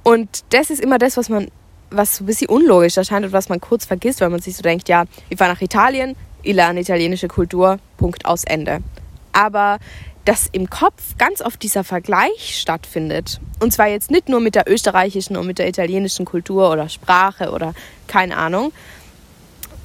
Und 0.02 0.44
das 0.50 0.68
ist 0.68 0.80
immer 0.80 0.99
das, 0.99 1.16
was 1.16 1.30
man, 1.30 1.50
was 1.90 2.16
so 2.16 2.25
ein 2.25 2.26
bisschen 2.26 2.49
unlogisch 2.49 2.99
erscheint 2.99 3.25
und 3.25 3.32
was 3.32 3.49
man 3.49 3.59
kurz 3.59 3.87
vergisst, 3.87 4.20
weil 4.20 4.28
man 4.28 4.40
sich 4.40 4.54
so 4.54 4.62
denkt, 4.62 4.90
ja, 4.90 5.04
ich 5.30 5.38
fahre 5.38 5.52
nach 5.54 5.62
Italien, 5.62 6.14
ich 6.42 6.54
lerne 6.54 6.80
italienische 6.80 7.28
Kultur, 7.28 7.78
Punkt 7.97 8.26
aus 8.26 8.44
Ende. 8.44 8.82
Aber 9.32 9.78
dass 10.25 10.49
im 10.52 10.68
Kopf 10.68 11.16
ganz 11.18 11.40
oft 11.40 11.62
dieser 11.62 11.82
Vergleich 11.82 12.58
stattfindet. 12.60 13.40
Und 13.58 13.72
zwar 13.72 13.88
jetzt 13.88 14.10
nicht 14.10 14.28
nur 14.28 14.40
mit 14.40 14.54
der 14.54 14.70
österreichischen 14.70 15.37
und 15.37 15.46
mit 15.46 15.58
der 15.58 15.68
italienischen 15.68 16.25
Kultur 16.25 16.70
oder 16.70 16.88
Sprache 16.88 17.50
oder 17.52 17.75
keine 18.06 18.37
Ahnung, 18.37 18.72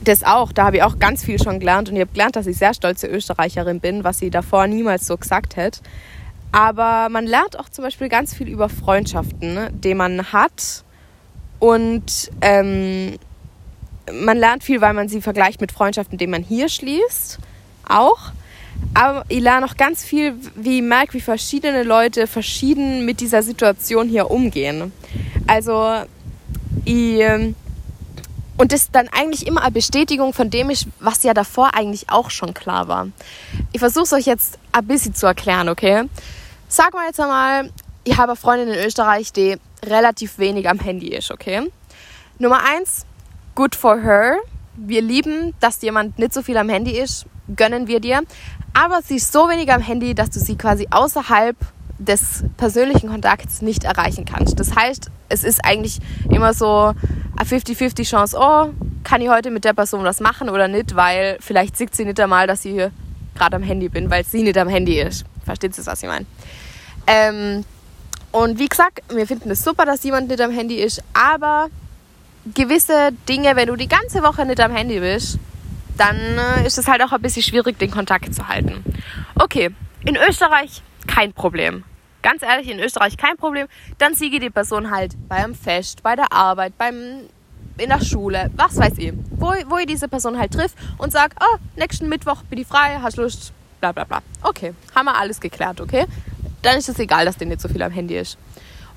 das 0.03 0.23
auch, 0.23 0.51
da 0.51 0.65
habe 0.65 0.77
ich 0.77 0.83
auch 0.83 0.99
ganz 0.99 1.23
viel 1.23 1.41
schon 1.41 1.59
gelernt 1.59 1.89
und 1.89 1.95
ich 1.95 2.01
habe 2.01 2.11
gelernt, 2.11 2.35
dass 2.35 2.47
ich 2.47 2.57
sehr 2.57 2.73
stolze 2.73 3.07
Österreicherin 3.07 3.79
bin, 3.79 4.03
was 4.03 4.19
sie 4.19 4.29
davor 4.29 4.67
niemals 4.67 5.07
so 5.07 5.17
gesagt 5.17 5.55
hätte. 5.55 5.79
Aber 6.51 7.09
man 7.09 7.25
lernt 7.25 7.57
auch 7.59 7.69
zum 7.69 7.83
Beispiel 7.83 8.09
ganz 8.09 8.33
viel 8.33 8.47
über 8.47 8.69
Freundschaften, 8.69 9.53
ne, 9.53 9.69
die 9.73 9.93
man 9.93 10.31
hat. 10.31 10.83
Und 11.59 12.31
ähm, 12.41 13.17
man 14.11 14.37
lernt 14.37 14.63
viel, 14.63 14.81
weil 14.81 14.93
man 14.93 15.09
sie 15.09 15.21
vergleicht 15.21 15.61
mit 15.61 15.71
Freundschaften, 15.71 16.17
die 16.17 16.27
man 16.27 16.43
hier 16.43 16.69
schließt. 16.69 17.39
Auch. 17.87 18.31
Aber 18.93 19.25
ich 19.27 19.41
lerne 19.41 19.65
auch 19.65 19.75
ganz 19.75 20.03
viel, 20.03 20.35
wie 20.55 20.77
ich 20.77 20.83
merke, 20.83 21.13
wie 21.15 21.21
verschiedene 21.21 21.83
Leute 21.83 22.27
verschieden 22.27 23.05
mit 23.05 23.19
dieser 23.19 23.43
Situation 23.43 24.07
hier 24.07 24.31
umgehen. 24.31 24.93
Also, 25.47 26.03
ich 26.85 27.19
ähm, 27.19 27.55
und 28.57 28.71
das 28.71 28.89
dann 28.91 29.09
eigentlich 29.09 29.47
immer 29.47 29.61
eine 29.63 29.71
Bestätigung 29.71 30.33
von 30.33 30.49
dem 30.49 30.69
ist, 30.69 30.87
was 30.99 31.23
ja 31.23 31.33
davor 31.33 31.75
eigentlich 31.75 32.09
auch 32.09 32.29
schon 32.29 32.53
klar 32.53 32.87
war. 32.87 33.07
Ich 33.73 33.79
versuche 33.79 34.05
es 34.05 34.13
euch 34.13 34.25
jetzt 34.25 34.57
ein 34.71 34.87
bisschen 34.87 35.13
zu 35.13 35.25
erklären, 35.25 35.67
okay? 35.67 36.03
Sag 36.67 36.93
mal 36.93 37.05
jetzt 37.05 37.19
einmal, 37.19 37.69
ich 38.05 38.17
habe 38.17 38.31
eine 38.31 38.35
Freundin 38.37 38.69
in 38.69 38.85
Österreich, 38.85 39.33
die 39.33 39.57
relativ 39.83 40.37
wenig 40.37 40.69
am 40.69 40.79
Handy 40.79 41.09
ist, 41.09 41.31
okay? 41.31 41.69
Nummer 42.39 42.63
eins, 42.63 43.05
good 43.55 43.75
for 43.75 43.99
her. 44.01 44.37
Wir 44.75 45.01
lieben, 45.01 45.53
dass 45.59 45.81
jemand 45.81 46.19
nicht 46.19 46.33
so 46.33 46.41
viel 46.41 46.57
am 46.57 46.69
Handy 46.69 46.91
ist, 46.91 47.25
gönnen 47.55 47.87
wir 47.87 47.99
dir. 47.99 48.21
Aber 48.73 49.01
sie 49.01 49.15
ist 49.15 49.31
so 49.31 49.49
wenig 49.49 49.71
am 49.71 49.81
Handy, 49.81 50.13
dass 50.15 50.29
du 50.29 50.39
sie 50.39 50.57
quasi 50.57 50.87
außerhalb 50.91 51.55
des 51.97 52.43
persönlichen 52.57 53.09
Kontakts 53.09 53.61
nicht 53.61 53.85
erreichen 53.85 54.25
kannst. 54.25 54.59
Das 54.59 54.75
heißt, 54.75 55.09
es 55.29 55.43
ist 55.43 55.63
eigentlich 55.63 55.99
immer 56.29 56.53
so 56.53 56.93
eine 57.37 57.49
50-50 57.49 58.03
Chance, 58.03 58.37
oh, 58.39 58.69
kann 59.03 59.21
ich 59.21 59.29
heute 59.29 59.51
mit 59.51 59.63
der 59.63 59.73
Person 59.73 60.03
was 60.03 60.19
machen 60.19 60.49
oder 60.49 60.67
nicht, 60.67 60.95
weil 60.95 61.37
vielleicht 61.39 61.77
sieht 61.77 61.95
sie 61.95 62.05
nicht 62.05 62.19
einmal, 62.19 62.47
dass 62.47 62.65
ich 62.65 62.75
gerade 63.35 63.55
am 63.55 63.63
Handy 63.63 63.87
bin, 63.89 64.09
weil 64.09 64.25
sie 64.25 64.43
nicht 64.43 64.57
am 64.57 64.67
Handy 64.67 64.99
ist. 64.99 65.25
Versteht 65.45 65.77
ihr, 65.77 65.85
was 65.85 66.01
ich 66.01 66.09
meine? 66.09 66.25
Ähm, 67.07 67.63
und 68.31 68.59
wie 68.59 68.67
gesagt, 68.67 69.01
wir 69.13 69.27
finden 69.27 69.51
es 69.51 69.63
super, 69.63 69.85
dass 69.85 70.03
jemand 70.03 70.27
nicht 70.27 70.41
am 70.41 70.51
Handy 70.51 70.75
ist, 70.75 71.01
aber 71.13 71.69
gewisse 72.53 73.11
Dinge, 73.27 73.55
wenn 73.55 73.67
du 73.67 73.75
die 73.75 73.87
ganze 73.87 74.23
Woche 74.23 74.45
nicht 74.45 74.59
am 74.59 74.73
Handy 74.73 74.99
bist, 74.99 75.39
dann 75.97 76.17
äh, 76.17 76.65
ist 76.65 76.77
es 76.77 76.87
halt 76.87 77.01
auch 77.01 77.11
ein 77.11 77.21
bisschen 77.21 77.43
schwierig, 77.43 77.79
den 77.79 77.91
Kontakt 77.91 78.33
zu 78.33 78.47
halten. 78.47 78.83
Okay, 79.35 79.71
in 80.05 80.15
Österreich 80.15 80.81
kein 81.07 81.33
Problem. 81.33 81.83
Ganz 82.21 82.41
ehrlich, 82.41 82.69
in 82.69 82.79
Österreich 82.79 83.17
kein 83.17 83.37
Problem. 83.37 83.67
Dann 83.97 84.15
siege 84.15 84.39
die 84.39 84.49
Person 84.49 84.91
halt 84.91 85.15
beim 85.29 85.55
Fest, 85.55 86.03
bei 86.03 86.15
der 86.15 86.31
Arbeit, 86.31 86.77
beim 86.77 87.21
in 87.77 87.89
der 87.89 88.03
Schule, 88.03 88.49
was 88.55 88.77
weiß 88.77 88.93
ich, 88.97 89.13
wo, 89.31 89.53
wo 89.67 89.77
ich 89.77 89.85
diese 89.85 90.07
Person 90.07 90.39
halt 90.39 90.53
trifft 90.53 90.77
und 90.97 91.11
sage, 91.11 91.35
oh, 91.41 91.57
nächsten 91.75 92.07
Mittwoch 92.07 92.41
bin 92.43 92.59
ich 92.59 92.67
frei, 92.67 92.99
hast 93.01 93.17
Lust, 93.17 93.51
bla 93.81 93.91
bla 93.91 94.05
bla. 94.05 94.21
Okay, 94.41 94.73
haben 94.95 95.05
wir 95.05 95.17
alles 95.17 95.41
geklärt, 95.41 95.81
okay? 95.81 96.05
Dann 96.61 96.77
ist 96.77 96.89
es 96.89 96.99
egal, 96.99 97.25
dass 97.25 97.37
der 97.37 97.47
nicht 97.47 97.61
so 97.61 97.67
viel 97.67 97.83
am 97.83 97.91
Handy 97.91 98.17
ist. 98.17 98.37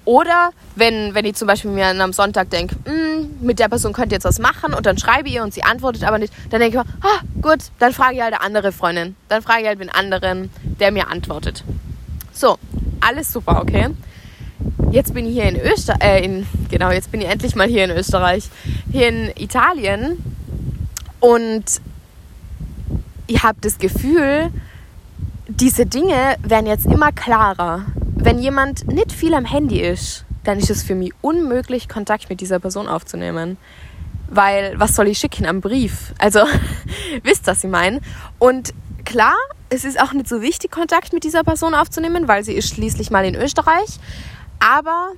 Oder 0.08 0.52
wenn, 0.74 1.14
wenn 1.14 1.26
ich 1.26 1.34
zum 1.34 1.46
Beispiel 1.46 1.70
mir 1.70 1.88
am 1.88 2.14
Sonntag 2.14 2.48
denke, 2.48 2.76
hm, 2.86 3.28
mit 3.42 3.58
der 3.58 3.68
Person 3.68 3.92
könnte 3.92 4.14
jetzt 4.14 4.24
was 4.24 4.38
machen 4.38 4.72
und 4.72 4.86
dann 4.86 4.96
schreibe 4.96 5.28
ich 5.28 5.34
ihr 5.34 5.42
und 5.42 5.52
sie 5.52 5.62
antwortet 5.62 6.02
aber 6.02 6.18
nicht, 6.18 6.32
dann 6.48 6.60
denke 6.60 6.78
ich 6.78 6.82
mir, 6.82 6.90
ah, 7.02 7.20
gut, 7.42 7.58
dann 7.78 7.92
frage 7.92 8.14
ich 8.14 8.22
halt 8.22 8.32
eine 8.32 8.40
andere 8.40 8.72
Freundin. 8.72 9.16
Dann 9.28 9.42
frage 9.42 9.60
ich 9.60 9.66
halt 9.66 9.80
den 9.80 9.90
anderen, 9.90 10.48
der 10.80 10.92
mir 10.92 11.08
antwortet. 11.08 11.62
So, 12.32 12.56
alles 13.02 13.30
super, 13.30 13.60
okay? 13.60 13.88
Jetzt 14.92 15.12
bin 15.12 15.26
ich 15.26 15.34
hier 15.34 15.44
in 15.44 15.60
Österreich, 15.60 16.00
äh, 16.00 16.42
genau, 16.70 16.90
jetzt 16.90 17.12
bin 17.12 17.20
ich 17.20 17.28
endlich 17.28 17.54
mal 17.54 17.68
hier 17.68 17.84
in 17.84 17.90
Österreich, 17.90 18.48
hier 18.90 19.08
in 19.08 19.30
Italien 19.36 20.16
und 21.20 21.64
ich 23.26 23.42
habe 23.42 23.58
das 23.60 23.76
Gefühl, 23.76 24.50
diese 25.48 25.84
Dinge 25.84 26.36
werden 26.42 26.66
jetzt 26.66 26.86
immer 26.86 27.12
klarer. 27.12 27.84
Wenn 28.20 28.40
jemand 28.40 28.88
nicht 28.88 29.12
viel 29.12 29.32
am 29.32 29.44
Handy 29.44 29.80
ist, 29.80 30.24
dann 30.42 30.58
ist 30.58 30.70
es 30.70 30.82
für 30.82 30.96
mich 30.96 31.12
unmöglich, 31.20 31.88
Kontakt 31.88 32.28
mit 32.28 32.40
dieser 32.40 32.58
Person 32.58 32.88
aufzunehmen. 32.88 33.56
Weil, 34.28 34.78
was 34.78 34.96
soll 34.96 35.06
ich 35.06 35.18
schicken 35.18 35.46
am 35.46 35.60
Brief? 35.60 36.12
Also, 36.18 36.40
wisst, 37.22 37.46
was 37.46 37.62
ich 37.62 37.70
meine? 37.70 38.00
Und 38.40 38.74
klar, 39.04 39.36
es 39.70 39.84
ist 39.84 40.00
auch 40.00 40.12
nicht 40.12 40.28
so 40.28 40.42
wichtig, 40.42 40.72
Kontakt 40.72 41.12
mit 41.12 41.22
dieser 41.22 41.44
Person 41.44 41.74
aufzunehmen, 41.74 42.26
weil 42.26 42.42
sie 42.42 42.54
ist 42.54 42.68
schließlich 42.68 43.10
mal 43.10 43.24
in 43.24 43.36
Österreich. 43.36 44.00
Aber 44.58 45.12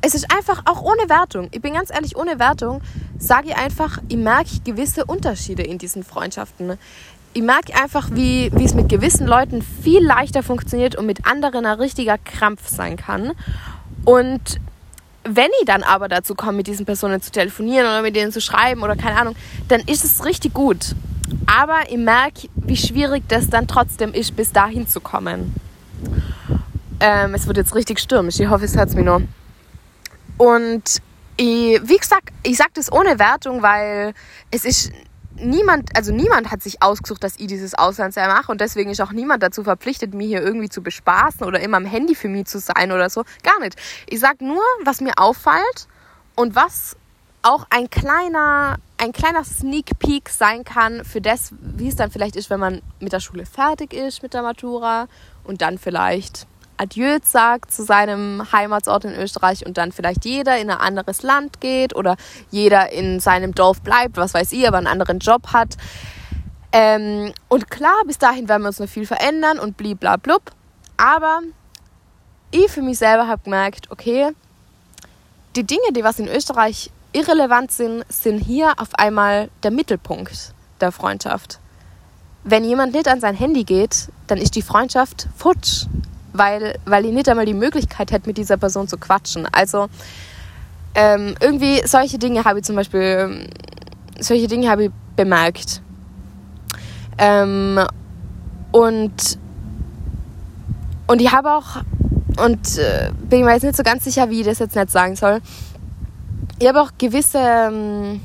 es 0.00 0.14
ist 0.14 0.30
einfach 0.30 0.62
auch 0.66 0.80
ohne 0.82 1.08
Wertung. 1.08 1.48
Ich 1.50 1.60
bin 1.60 1.74
ganz 1.74 1.90
ehrlich, 1.90 2.16
ohne 2.16 2.38
Wertung 2.38 2.82
sage 3.18 3.48
ich 3.48 3.56
einfach, 3.56 3.98
ich 4.08 4.16
merke 4.16 4.60
gewisse 4.64 5.04
Unterschiede 5.06 5.62
in 5.62 5.78
diesen 5.78 6.04
Freundschaften. 6.04 6.78
Ich 7.34 7.42
merke 7.42 7.74
einfach, 7.74 8.10
wie, 8.12 8.50
wie 8.54 8.64
es 8.64 8.74
mit 8.74 8.88
gewissen 8.88 9.26
Leuten 9.26 9.60
viel 9.60 10.04
leichter 10.04 10.44
funktioniert 10.44 10.94
und 10.94 11.04
mit 11.04 11.26
anderen 11.26 11.66
ein 11.66 11.78
richtiger 11.78 12.16
Krampf 12.16 12.68
sein 12.68 12.96
kann. 12.96 13.32
Und 14.04 14.60
wenn 15.24 15.50
ich 15.60 15.66
dann 15.66 15.82
aber 15.82 16.08
dazu 16.08 16.34
komme, 16.34 16.58
mit 16.58 16.66
diesen 16.66 16.86
Personen 16.86 17.20
zu 17.20 17.32
telefonieren 17.32 17.86
oder 17.86 18.02
mit 18.02 18.14
denen 18.14 18.30
zu 18.30 18.40
schreiben 18.40 18.82
oder 18.82 18.94
keine 18.94 19.18
Ahnung, 19.18 19.34
dann 19.68 19.80
ist 19.80 20.04
es 20.04 20.24
richtig 20.24 20.54
gut. 20.54 20.94
Aber 21.46 21.90
ich 21.90 21.96
merke, 21.96 22.48
wie 22.54 22.76
schwierig 22.76 23.24
das 23.28 23.48
dann 23.48 23.66
trotzdem 23.66 24.12
ist, 24.12 24.36
bis 24.36 24.52
dahin 24.52 24.86
zu 24.86 25.00
kommen. 25.00 25.54
Ähm, 27.00 27.34
es 27.34 27.46
wird 27.46 27.56
jetzt 27.56 27.74
richtig 27.74 27.98
stürmisch. 27.98 28.38
Ich 28.38 28.48
hoffe, 28.48 28.64
es 28.64 28.76
hört 28.76 28.94
mir 28.94 29.02
nur. 29.02 29.22
Und 30.36 31.00
ich, 31.36 31.80
wie 31.82 31.96
gesagt, 31.96 32.30
ich 32.42 32.56
sage 32.56 32.70
das 32.74 32.92
ohne 32.92 33.18
Wertung, 33.18 33.62
weil 33.62 34.14
es 34.50 34.64
ist 34.64 34.92
niemand, 35.36 35.96
also 35.96 36.12
niemand 36.12 36.50
hat 36.50 36.62
sich 36.62 36.82
ausgesucht, 36.82 37.22
dass 37.24 37.38
ich 37.38 37.46
dieses 37.46 37.74
Auslandsjahr 37.74 38.28
mache 38.28 38.50
und 38.50 38.60
deswegen 38.60 38.90
ist 38.90 39.00
auch 39.00 39.12
niemand 39.12 39.42
dazu 39.42 39.64
verpflichtet, 39.64 40.14
mich 40.14 40.28
hier 40.28 40.42
irgendwie 40.42 40.68
zu 40.68 40.82
bespaßen 40.82 41.46
oder 41.46 41.60
immer 41.60 41.76
am 41.76 41.86
Handy 41.86 42.14
für 42.14 42.28
mich 42.28 42.46
zu 42.46 42.58
sein 42.58 42.92
oder 42.92 43.10
so. 43.10 43.24
Gar 43.42 43.60
nicht. 43.60 43.76
Ich 44.06 44.20
sage 44.20 44.44
nur, 44.44 44.62
was 44.84 45.00
mir 45.00 45.12
auffällt 45.16 45.88
und 46.36 46.54
was 46.54 46.96
auch 47.42 47.66
ein 47.70 47.90
kleiner, 47.90 48.76
ein 48.96 49.12
kleiner 49.12 49.44
Sneak 49.44 49.98
Peek 49.98 50.30
sein 50.30 50.64
kann 50.64 51.04
für 51.04 51.20
das, 51.20 51.52
wie 51.60 51.88
es 51.88 51.96
dann 51.96 52.10
vielleicht 52.10 52.36
ist, 52.36 52.48
wenn 52.48 52.60
man 52.60 52.80
mit 53.00 53.12
der 53.12 53.20
Schule 53.20 53.44
fertig 53.44 53.92
ist, 53.92 54.22
mit 54.22 54.32
der 54.32 54.42
Matura 54.42 55.08
und 55.44 55.60
dann 55.60 55.78
vielleicht 55.78 56.46
Adieu 56.76 57.18
sagt 57.22 57.72
zu 57.72 57.84
seinem 57.84 58.52
Heimatsort 58.52 59.04
in 59.04 59.14
Österreich 59.14 59.64
und 59.64 59.78
dann 59.78 59.92
vielleicht 59.92 60.24
jeder 60.24 60.58
in 60.58 60.70
ein 60.70 60.78
anderes 60.78 61.22
Land 61.22 61.60
geht 61.60 61.94
oder 61.94 62.16
jeder 62.50 62.92
in 62.92 63.20
seinem 63.20 63.54
Dorf 63.54 63.80
bleibt, 63.80 64.16
was 64.16 64.34
weiß 64.34 64.52
ich, 64.52 64.66
aber 64.66 64.78
einen 64.78 64.86
anderen 64.86 65.18
Job 65.18 65.48
hat. 65.52 65.76
Ähm, 66.72 67.32
und 67.48 67.70
klar, 67.70 68.02
bis 68.06 68.18
dahin 68.18 68.48
werden 68.48 68.62
wir 68.62 68.68
uns 68.68 68.80
noch 68.80 68.88
viel 68.88 69.06
verändern 69.06 69.58
und 69.58 69.76
bliblablub. 69.76 70.42
Aber 70.96 71.40
ich 72.50 72.70
für 72.70 72.82
mich 72.82 72.98
selber 72.98 73.28
habe 73.28 73.42
gemerkt, 73.44 73.90
okay, 73.90 74.32
die 75.56 75.64
Dinge, 75.64 75.92
die 75.92 76.02
was 76.02 76.18
in 76.18 76.28
Österreich 76.28 76.90
irrelevant 77.12 77.70
sind, 77.70 78.04
sind 78.08 78.38
hier 78.38 78.74
auf 78.78 78.94
einmal 78.94 79.50
der 79.62 79.70
Mittelpunkt 79.70 80.52
der 80.80 80.90
Freundschaft. 80.90 81.60
Wenn 82.42 82.64
jemand 82.64 82.92
nicht 82.92 83.08
an 83.08 83.20
sein 83.20 83.34
Handy 83.34 83.64
geht, 83.64 84.08
dann 84.26 84.38
ist 84.38 84.56
die 84.56 84.62
Freundschaft 84.62 85.28
futsch, 85.36 85.86
weil, 86.34 86.78
weil 86.84 87.06
ich 87.06 87.12
nicht 87.12 87.28
einmal 87.28 87.46
die 87.46 87.54
Möglichkeit 87.54 88.12
hätte, 88.12 88.28
mit 88.28 88.36
dieser 88.36 88.58
Person 88.58 88.86
zu 88.88 88.98
quatschen. 88.98 89.46
Also 89.52 89.88
ähm, 90.94 91.34
irgendwie 91.40 91.80
solche 91.86 92.18
Dinge 92.18 92.44
habe 92.44 92.58
ich 92.58 92.64
zum 92.64 92.76
Beispiel, 92.76 93.48
solche 94.20 94.48
Dinge 94.48 94.68
habe 94.68 94.84
ich 94.84 94.90
bemerkt. 95.16 95.80
Ähm, 97.16 97.80
und, 98.72 99.38
und 101.06 101.20
ich 101.20 101.32
habe 101.32 101.52
auch, 101.52 101.82
und 102.44 102.78
äh, 102.78 103.12
bin 103.28 103.44
mir 103.44 103.52
jetzt 103.52 103.62
nicht 103.62 103.76
so 103.76 103.84
ganz 103.84 104.04
sicher, 104.04 104.28
wie 104.28 104.40
ich 104.40 104.46
das 104.46 104.58
jetzt 104.58 104.74
nicht 104.74 104.90
sagen 104.90 105.14
soll, 105.14 105.40
ich 106.58 106.66
habe 106.66 106.80
auch 106.80 106.90
gewisse, 106.98 107.38
ähm, 107.38 108.20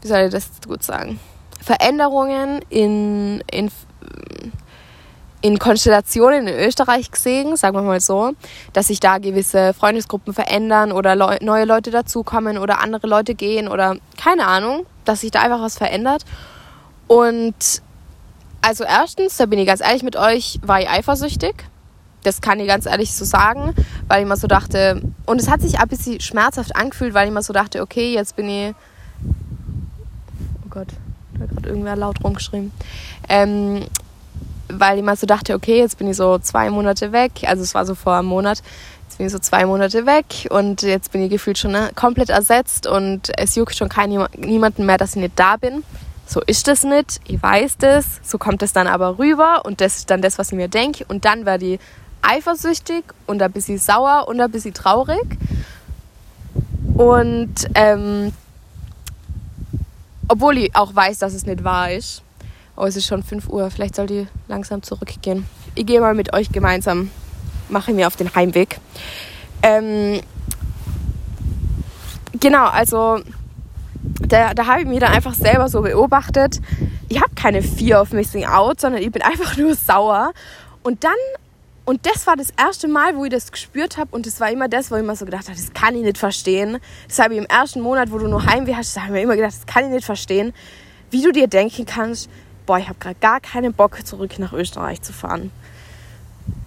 wie 0.00 0.08
soll 0.08 0.20
ich 0.20 0.32
das 0.32 0.48
gut 0.66 0.82
sagen, 0.82 1.20
Veränderungen 1.60 2.60
in, 2.70 3.42
in, 3.50 3.70
in 5.42 5.58
Konstellationen 5.58 6.46
in 6.46 6.54
Österreich 6.54 7.10
gesehen, 7.10 7.56
sagen 7.56 7.76
wir 7.76 7.82
mal 7.82 8.00
so, 8.00 8.32
dass 8.72 8.86
sich 8.86 9.00
da 9.00 9.18
gewisse 9.18 9.74
Freundesgruppen 9.74 10.32
verändern 10.32 10.92
oder 10.92 11.16
Leu 11.16 11.36
neue 11.40 11.64
Leute 11.64 11.90
dazukommen 11.90 12.58
oder 12.58 12.80
andere 12.80 13.08
Leute 13.08 13.34
gehen 13.34 13.68
oder 13.68 13.96
keine 14.16 14.46
Ahnung, 14.46 14.86
dass 15.04 15.20
sich 15.20 15.32
da 15.32 15.40
einfach 15.42 15.60
was 15.60 15.76
verändert. 15.76 16.24
Und 17.08 17.82
also 18.62 18.84
erstens, 18.84 19.36
da 19.36 19.46
bin 19.46 19.58
ich 19.58 19.66
ganz 19.66 19.80
ehrlich 19.80 20.04
mit 20.04 20.16
euch, 20.16 20.60
war 20.62 20.80
ich 20.80 20.88
eifersüchtig. 20.88 21.64
Das 22.22 22.40
kann 22.40 22.60
ich 22.60 22.68
ganz 22.68 22.86
ehrlich 22.86 23.12
so 23.12 23.24
sagen, 23.24 23.74
weil 24.06 24.22
ich 24.22 24.28
mir 24.28 24.36
so 24.36 24.46
dachte, 24.46 25.02
und 25.26 25.40
es 25.40 25.50
hat 25.50 25.60
sich 25.60 25.80
ein 25.80 25.88
bisschen 25.88 26.20
schmerzhaft 26.20 26.76
angefühlt, 26.76 27.14
weil 27.14 27.26
ich 27.26 27.34
mir 27.34 27.42
so 27.42 27.52
dachte, 27.52 27.82
okay, 27.82 28.14
jetzt 28.14 28.36
bin 28.36 28.48
ich. 28.48 28.74
Oh 30.64 30.68
Gott, 30.70 30.86
da 31.34 31.42
hat 31.42 31.50
gerade 31.50 31.68
irgendwer 31.68 31.96
laut 31.96 32.22
rumgeschrieben. 32.22 32.70
Ähm, 33.28 33.86
weil 34.78 34.98
ich 34.98 35.04
mir 35.04 35.16
so 35.16 35.26
dachte, 35.26 35.54
okay, 35.54 35.78
jetzt 35.78 35.98
bin 35.98 36.08
ich 36.08 36.16
so 36.16 36.38
zwei 36.38 36.70
Monate 36.70 37.12
weg. 37.12 37.32
Also 37.46 37.62
es 37.62 37.74
war 37.74 37.86
so 37.86 37.94
vor 37.94 38.16
einem 38.16 38.28
Monat. 38.28 38.62
Jetzt 39.04 39.18
bin 39.18 39.26
ich 39.26 39.32
so 39.32 39.38
zwei 39.38 39.66
Monate 39.66 40.06
weg 40.06 40.48
und 40.50 40.82
jetzt 40.82 41.12
bin 41.12 41.22
ich 41.22 41.30
gefühlt 41.30 41.58
schon 41.58 41.72
ne, 41.72 41.90
komplett 41.94 42.30
ersetzt 42.30 42.86
und 42.86 43.30
es 43.36 43.54
juckt 43.56 43.76
schon 43.76 43.88
kein, 43.88 44.10
niemanden 44.36 44.86
mehr, 44.86 44.96
dass 44.96 45.10
ich 45.10 45.20
nicht 45.20 45.38
da 45.38 45.56
bin. 45.56 45.84
So 46.26 46.40
ist 46.40 46.66
das 46.66 46.82
nicht, 46.82 47.20
ich 47.26 47.42
weiß 47.42 47.76
das, 47.76 48.06
so 48.22 48.38
kommt 48.38 48.62
es 48.62 48.72
dann 48.72 48.86
aber 48.86 49.18
rüber 49.18 49.66
und 49.66 49.82
das 49.82 49.98
ist 49.98 50.10
dann 50.10 50.22
das, 50.22 50.38
was 50.38 50.50
ich 50.50 50.56
mir 50.56 50.68
denke. 50.68 51.04
Und 51.08 51.26
dann 51.26 51.44
werde 51.44 51.74
ich 51.74 51.80
eifersüchtig 52.22 53.04
und 53.26 53.42
ein 53.42 53.52
bisschen 53.52 53.78
sauer 53.78 54.26
und 54.28 54.40
ein 54.40 54.50
bisschen 54.50 54.72
traurig. 54.72 55.38
Und 56.94 57.54
ähm, 57.74 58.32
obwohl 60.28 60.56
ich 60.56 60.74
auch 60.74 60.94
weiß, 60.94 61.18
dass 61.18 61.34
es 61.34 61.44
nicht 61.44 61.64
wahr 61.64 61.92
ist. 61.92 62.22
Oh, 62.82 62.86
es 62.86 62.96
ist 62.96 63.06
schon 63.06 63.22
5 63.22 63.48
Uhr, 63.48 63.70
vielleicht 63.70 63.94
sollte 63.94 64.12
ich 64.12 64.26
langsam 64.48 64.82
zurückgehen. 64.82 65.46
Ich 65.76 65.86
gehe 65.86 66.00
mal 66.00 66.14
mit 66.14 66.32
euch 66.32 66.50
gemeinsam, 66.50 67.12
mache 67.68 67.92
mir 67.92 68.08
auf 68.08 68.16
den 68.16 68.34
Heimweg. 68.34 68.80
Ähm, 69.62 70.20
genau, 72.40 72.66
also 72.66 73.20
da, 74.02 74.52
da 74.52 74.66
habe 74.66 74.80
ich 74.80 74.88
mich 74.88 74.98
dann 74.98 75.12
einfach 75.12 75.34
selber 75.34 75.68
so 75.68 75.82
beobachtet. 75.82 76.60
Ich 77.08 77.20
habe 77.20 77.32
keine 77.36 77.62
Fear 77.62 78.02
of 78.02 78.10
Missing 78.10 78.46
Out, 78.46 78.80
sondern 78.80 79.00
ich 79.00 79.12
bin 79.12 79.22
einfach 79.22 79.56
nur 79.56 79.76
sauer. 79.76 80.32
Und 80.82 81.04
dann, 81.04 81.12
und 81.84 82.04
das 82.04 82.26
war 82.26 82.34
das 82.34 82.52
erste 82.58 82.88
Mal, 82.88 83.14
wo 83.14 83.24
ich 83.24 83.30
das 83.30 83.52
gespürt 83.52 83.96
habe. 83.96 84.08
Und 84.10 84.26
das 84.26 84.40
war 84.40 84.50
immer 84.50 84.66
das, 84.66 84.90
wo 84.90 84.96
ich 84.96 85.02
immer 85.02 85.14
so 85.14 85.24
gedacht 85.24 85.44
habe, 85.44 85.56
das 85.56 85.72
kann 85.72 85.94
ich 85.94 86.02
nicht 86.02 86.18
verstehen. 86.18 86.78
Das 87.06 87.20
habe 87.20 87.34
ich 87.34 87.38
im 87.38 87.46
ersten 87.46 87.80
Monat, 87.80 88.10
wo 88.10 88.18
du 88.18 88.26
nur 88.26 88.44
Heimweh 88.44 88.74
hast, 88.74 88.96
habe 88.96 89.06
ich 89.06 89.12
mir 89.12 89.22
immer 89.22 89.36
gedacht, 89.36 89.54
das 89.54 89.66
kann 89.66 89.84
ich 89.84 89.90
nicht 89.90 90.04
verstehen. 90.04 90.52
Wie 91.12 91.22
du 91.22 91.30
dir 91.30 91.46
denken 91.46 91.86
kannst, 91.86 92.28
boah, 92.66 92.78
ich 92.78 92.88
habe 92.88 92.98
gerade 92.98 93.16
gar 93.20 93.40
keinen 93.40 93.72
Bock, 93.72 94.06
zurück 94.06 94.38
nach 94.38 94.52
Österreich 94.52 95.02
zu 95.02 95.12
fahren. 95.12 95.50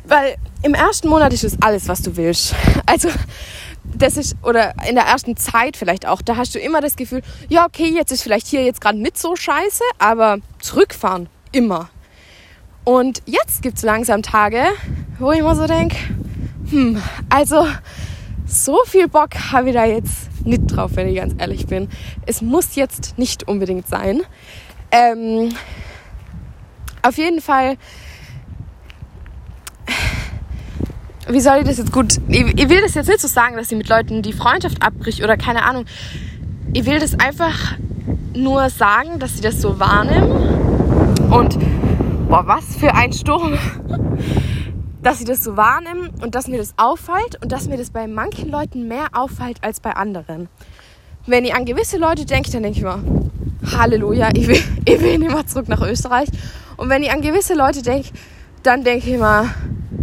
Weil 0.05 0.36
im 0.62 0.73
ersten 0.73 1.10
Monat 1.10 1.34
ist 1.34 1.43
es 1.43 1.62
alles, 1.62 1.88
was 1.88 2.01
du 2.01 2.15
willst. 2.17 2.55
Also 2.88 3.10
das 3.84 4.17
ist, 4.17 4.36
oder 4.43 4.73
in 4.88 4.95
der 4.95 5.05
ersten 5.05 5.38
Zeit 5.38 5.77
vielleicht 5.77 6.05
auch, 6.05 6.21
da 6.21 6.38
hast 6.38 6.53
du 6.55 6.60
immer 6.60 6.81
das 6.81 6.95
Gefühl, 6.95 7.21
ja, 7.49 7.65
okay, 7.65 7.88
jetzt 7.88 8.12
ist 8.12 8.21
vielleicht 8.21 8.47
hier 8.47 8.63
jetzt 8.63 8.81
gerade 8.81 8.97
nicht 8.97 9.17
so 9.17 9.36
scheiße, 9.36 9.84
aber 9.97 10.38
zurückfahren, 10.60 11.27
immer. 11.51 11.89
Und 12.84 13.21
jetzt 13.25 13.63
gibt 13.63 13.77
es 13.77 13.84
langsam 13.84 14.21
Tage, 14.21 14.63
wo 15.17 15.31
ich 15.31 15.39
immer 15.39 15.55
so 15.55 15.65
denke, 15.65 15.97
hm, 16.69 17.01
also 17.29 17.67
so 18.45 18.79
viel 18.86 19.08
Bock 19.08 19.31
habe 19.51 19.69
ich 19.69 19.75
da 19.75 19.86
jetzt 19.86 20.45
nicht 20.45 20.67
drauf, 20.67 20.91
wenn 20.95 21.08
ich 21.08 21.15
ganz 21.15 21.34
ehrlich 21.39 21.65
bin. 21.65 21.89
Es 22.25 22.41
muss 22.41 22.75
jetzt 22.75 23.17
nicht 23.17 23.47
unbedingt 23.47 23.88
sein. 23.88 24.21
Ähm, 24.95 25.53
auf 27.01 27.17
jeden 27.17 27.41
Fall 27.41 27.77
wie 31.27 31.39
soll 31.39 31.58
ich 31.58 31.65
das 31.65 31.77
jetzt 31.77 31.91
gut. 31.91 32.21
Ich, 32.27 32.45
ich, 32.60 32.69
will 32.69 32.81
das 32.81 32.93
jetzt 32.93 33.08
nicht 33.08 33.19
so 33.19 33.27
sagen, 33.27 33.55
dass 33.55 33.69
sie 33.69 33.75
mit 33.75 33.89
Leuten 33.89 34.21
die 34.21 34.31
Freundschaft 34.31 34.81
abbricht 34.84 35.23
oder 35.23 35.38
keine 35.38 35.63
Ahnung. 35.63 35.86
Ich 36.73 36.86
will 36.86 36.99
das 36.99 37.19
einfach 37.19 37.73
nur 38.36 38.69
sagen, 38.69 39.19
dass 39.19 39.36
sie 39.36 39.41
das 39.41 39.60
so 39.60 39.79
wahrnehmen. 39.79 40.31
Und 41.31 41.58
boah, 42.29 42.45
was 42.45 42.75
für 42.75 42.93
ein 42.93 43.12
Sturm. 43.12 43.58
dass 45.01 45.19
sie 45.19 45.25
das 45.25 45.43
so 45.43 45.55
wahrnehmen 45.55 46.10
und 46.23 46.34
dass 46.34 46.47
mir 46.47 46.58
das 46.58 46.73
auffällt 46.77 47.39
und 47.43 47.51
dass 47.51 47.67
mir 47.67 47.77
das 47.77 47.91
bei 47.91 48.08
manchen 48.08 48.49
Leuten 48.49 48.88
mehr 48.88 49.10
auffällt 49.13 49.63
als 49.63 49.79
bei 49.79 49.95
anderen. 49.95 50.49
Wenn 51.27 51.45
ich 51.45 51.53
an 51.53 51.65
gewisse 51.65 51.97
Leute 51.97 52.25
denke, 52.25 52.49
dann 52.49 52.63
denke 52.63 52.79
ich 52.79 52.84
mir, 52.84 53.03
Halleluja, 53.71 54.30
ich 54.34 54.47
will, 54.47 54.62
ich 54.86 55.01
will 55.01 55.17
nicht 55.17 55.32
mehr 55.32 55.45
zurück 55.45 55.67
nach 55.67 55.82
Österreich. 55.82 56.30
Und 56.78 56.89
wenn 56.89 57.04
ich 57.04 57.12
an 57.12 57.21
gewisse 57.21 57.54
Leute 57.54 57.82
denke, 57.82 58.10
dann 58.63 58.84
denke 58.84 59.10
ich 59.10 59.17
mir, 59.17 59.54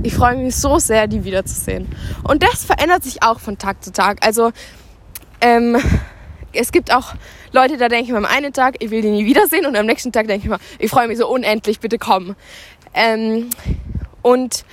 ich 0.03 0.15
freue 0.15 0.37
mich 0.37 0.57
so 0.57 0.79
sehr, 0.79 1.07
die 1.07 1.25
wiederzusehen. 1.25 1.89
Und 2.25 2.43
das 2.43 2.65
verändert 2.65 3.05
sich 3.05 3.23
auch 3.23 3.41
von 3.41 3.59
Tag 3.59 3.83
zu 3.85 3.93
Tag. 3.93 4.25
Also 4.25 4.53
ähm, 5.41 5.77
es 6.53 6.73
gibt 6.73 6.93
auch 6.93 7.15
Leute, 7.53 7.77
da 7.77 7.89
denke 7.89 8.07
ich 8.07 8.11
mir 8.11 8.19
am 8.19 8.25
einen 8.25 8.53
Tag, 8.53 8.77
ich 8.81 8.91
will 8.91 9.03
die 9.03 9.11
nie 9.11 9.27
wiedersehen 9.27 9.67
und 9.67 9.77
am 9.77 9.87
nächsten 9.87 10.13
Tag 10.13 10.27
denke 10.27 10.47
ich 10.47 10.51
mir, 10.51 10.59
ich 10.79 10.91
freue 10.91 11.09
mich 11.09 11.19
so 11.19 11.29
unendlich, 11.29 11.81
bitte 11.81 11.99
komm. 11.99 12.37
Ähm, 12.95 13.51
und 14.23 14.65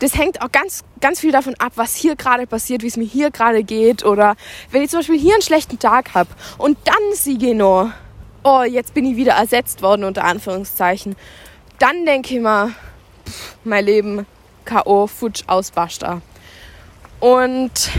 das 0.00 0.16
hängt 0.16 0.42
auch 0.42 0.50
ganz, 0.50 0.84
ganz 1.00 1.20
viel 1.20 1.32
davon 1.32 1.54
ab, 1.58 1.72
was 1.76 1.94
hier 1.94 2.16
gerade 2.16 2.46
passiert, 2.46 2.82
wie 2.82 2.88
es 2.88 2.96
mir 2.96 3.06
hier 3.06 3.30
gerade 3.30 3.62
geht. 3.62 4.04
Oder 4.04 4.36
wenn 4.70 4.82
ich 4.82 4.90
zum 4.90 5.00
Beispiel 5.00 5.18
hier 5.18 5.34
einen 5.34 5.42
schlechten 5.42 5.78
Tag 5.78 6.14
habe 6.14 6.30
und 6.58 6.76
dann 6.84 6.96
siege 7.14 7.54
noch, 7.54 7.90
oh, 8.44 8.62
jetzt 8.62 8.94
bin 8.94 9.04
ich 9.06 9.16
wieder 9.16 9.32
ersetzt 9.32 9.82
worden, 9.82 10.04
unter 10.04 10.24
Anführungszeichen. 10.24 11.16
Dann 11.78 12.06
denke 12.06 12.36
ich 12.36 12.40
pff, 12.40 13.56
mein 13.64 13.84
Leben, 13.84 14.26
K.O. 14.64 15.06
Futsch 15.06 15.42
aus 15.46 15.70
Basta. 15.70 16.20
Und 17.20 17.90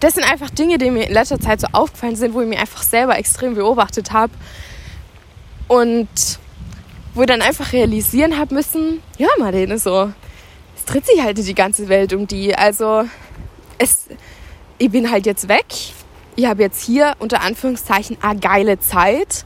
das 0.00 0.14
sind 0.14 0.30
einfach 0.30 0.50
Dinge, 0.50 0.76
die 0.76 0.90
mir 0.90 1.06
in 1.06 1.14
letzter 1.14 1.40
Zeit 1.40 1.60
so 1.60 1.68
aufgefallen 1.72 2.16
sind, 2.16 2.34
wo 2.34 2.42
ich 2.42 2.48
mir 2.48 2.58
einfach 2.58 2.82
selber 2.82 3.16
extrem 3.16 3.54
beobachtet 3.54 4.12
habe. 4.12 4.32
Und 5.68 6.08
wo 7.14 7.22
ich 7.22 7.28
dann 7.28 7.42
einfach 7.42 7.72
realisieren 7.72 8.38
habe 8.38 8.54
müssen, 8.54 9.00
ja, 9.18 9.28
Marlene, 9.38 9.78
so, 9.78 10.12
es 10.76 10.84
dreht 10.84 11.06
sich 11.06 11.22
halt 11.22 11.38
die 11.38 11.54
ganze 11.54 11.88
Welt 11.88 12.12
um 12.12 12.26
die. 12.26 12.54
Also, 12.54 13.04
es, 13.78 14.08
ich 14.78 14.90
bin 14.90 15.10
halt 15.10 15.26
jetzt 15.26 15.48
weg. 15.48 15.66
Ich 16.36 16.46
habe 16.46 16.62
jetzt 16.62 16.84
hier 16.84 17.14
unter 17.18 17.42
Anführungszeichen 17.42 18.18
eine 18.20 18.40
geile 18.40 18.78
Zeit 18.78 19.44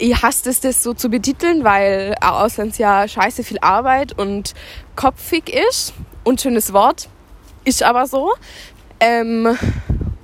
ich 0.00 0.22
hasse 0.22 0.48
es, 0.48 0.60
das 0.60 0.82
so 0.82 0.94
zu 0.94 1.10
betiteln, 1.10 1.62
weil 1.62 2.14
ein 2.20 2.30
Auslandsjahr 2.30 3.06
scheiße 3.06 3.44
viel 3.44 3.58
Arbeit 3.60 4.18
und 4.18 4.54
kopfig 4.96 5.50
ist. 5.50 5.92
Unschönes 6.24 6.72
Wort, 6.72 7.08
ist 7.64 7.82
aber 7.82 8.06
so. 8.06 8.32
Ähm, 8.98 9.56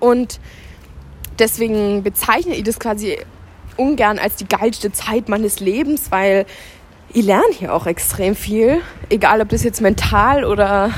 und 0.00 0.40
deswegen 1.38 2.02
bezeichne 2.02 2.54
ich 2.54 2.64
das 2.64 2.80
quasi 2.80 3.18
ungern 3.76 4.18
als 4.18 4.36
die 4.36 4.48
geilste 4.48 4.92
Zeit 4.92 5.28
meines 5.28 5.60
Lebens, 5.60 6.10
weil 6.10 6.46
ich 7.12 7.24
lerne 7.24 7.52
hier 7.52 7.74
auch 7.74 7.86
extrem 7.86 8.34
viel, 8.34 8.80
egal 9.10 9.40
ob 9.42 9.50
das 9.50 9.62
jetzt 9.62 9.80
mental 9.82 10.44
oder 10.44 10.90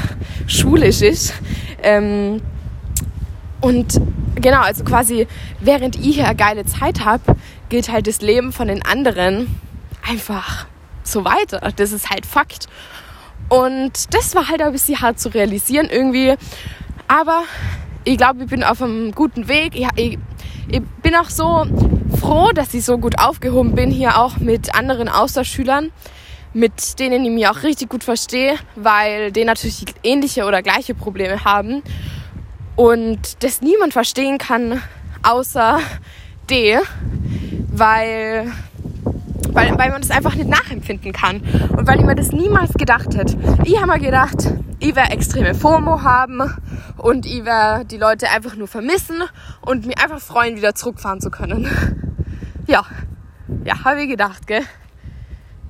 schulisch 0.46 1.02
ist. 1.02 1.34
Ähm, 1.82 2.40
und 3.60 4.00
genau, 4.40 4.60
also 4.60 4.84
quasi 4.84 5.26
während 5.60 5.96
ich 5.96 6.16
hier 6.16 6.26
eine 6.26 6.36
geile 6.36 6.64
Zeit 6.64 7.04
habe, 7.04 7.36
geht 7.68 7.90
halt 7.90 8.06
das 8.06 8.20
Leben 8.20 8.52
von 8.52 8.68
den 8.68 8.84
anderen 8.84 9.54
einfach 10.08 10.66
so 11.02 11.24
weiter. 11.24 11.72
Das 11.76 11.92
ist 11.92 12.10
halt 12.10 12.26
Fakt. 12.26 12.66
Und 13.48 14.14
das 14.14 14.34
war 14.34 14.48
halt 14.48 14.60
ein 14.60 14.72
bisschen 14.72 15.00
hart 15.00 15.18
zu 15.18 15.30
realisieren 15.30 15.88
irgendwie. 15.90 16.34
Aber 17.06 17.44
ich 18.04 18.18
glaube, 18.18 18.44
ich 18.44 18.50
bin 18.50 18.62
auf 18.62 18.82
einem 18.82 19.12
guten 19.12 19.48
Weg. 19.48 19.74
Ich, 19.74 19.86
ich, 19.96 20.18
ich, 20.68 20.82
bin 21.02 21.14
auch 21.14 21.30
so 21.30 21.66
froh, 22.20 22.50
dass 22.52 22.74
ich 22.74 22.84
so 22.84 22.98
gut 22.98 23.18
aufgehoben 23.18 23.74
bin, 23.74 23.90
hier 23.90 24.18
auch 24.18 24.36
mit 24.36 24.74
anderen 24.74 25.08
Austauschschülern, 25.08 25.90
mit 26.52 26.98
denen 26.98 27.24
ich 27.24 27.30
mich 27.30 27.48
auch 27.48 27.62
richtig 27.62 27.88
gut 27.88 28.04
verstehe, 28.04 28.56
weil 28.76 29.32
die 29.32 29.44
natürlich 29.44 29.84
ähnliche 30.02 30.44
oder 30.44 30.62
gleiche 30.62 30.94
Probleme 30.94 31.44
haben. 31.44 31.82
Und 32.78 33.42
das 33.42 33.60
niemand 33.60 33.92
verstehen 33.92 34.38
kann, 34.38 34.80
außer 35.24 35.80
die, 36.48 36.78
weil 37.72 38.52
weil, 39.50 39.76
weil 39.76 39.90
man 39.90 40.00
das 40.00 40.12
einfach 40.12 40.36
nicht 40.36 40.48
nachempfinden 40.48 41.12
kann 41.12 41.40
und 41.76 41.88
weil 41.88 41.98
ich 41.98 42.04
mir 42.04 42.14
das 42.14 42.30
niemals 42.30 42.72
gedacht 42.74 43.16
hätte. 43.16 43.36
Ich 43.64 43.76
habe 43.76 43.88
mir 43.88 43.98
gedacht, 43.98 44.54
ich 44.78 44.94
werde 44.94 45.10
extreme 45.10 45.56
FOMO 45.56 46.02
haben 46.02 46.40
und 46.98 47.26
ich 47.26 47.44
werde 47.44 47.84
die 47.84 47.96
Leute 47.96 48.28
einfach 48.28 48.54
nur 48.54 48.68
vermissen 48.68 49.24
und 49.62 49.84
mich 49.86 49.98
einfach 49.98 50.20
freuen, 50.20 50.56
wieder 50.56 50.76
zurückfahren 50.76 51.20
zu 51.20 51.30
können. 51.30 51.66
Ja, 52.68 52.84
ja, 53.64 53.82
habe 53.84 54.02
ich 54.02 54.08
gedacht, 54.08 54.46
gell? 54.46 54.62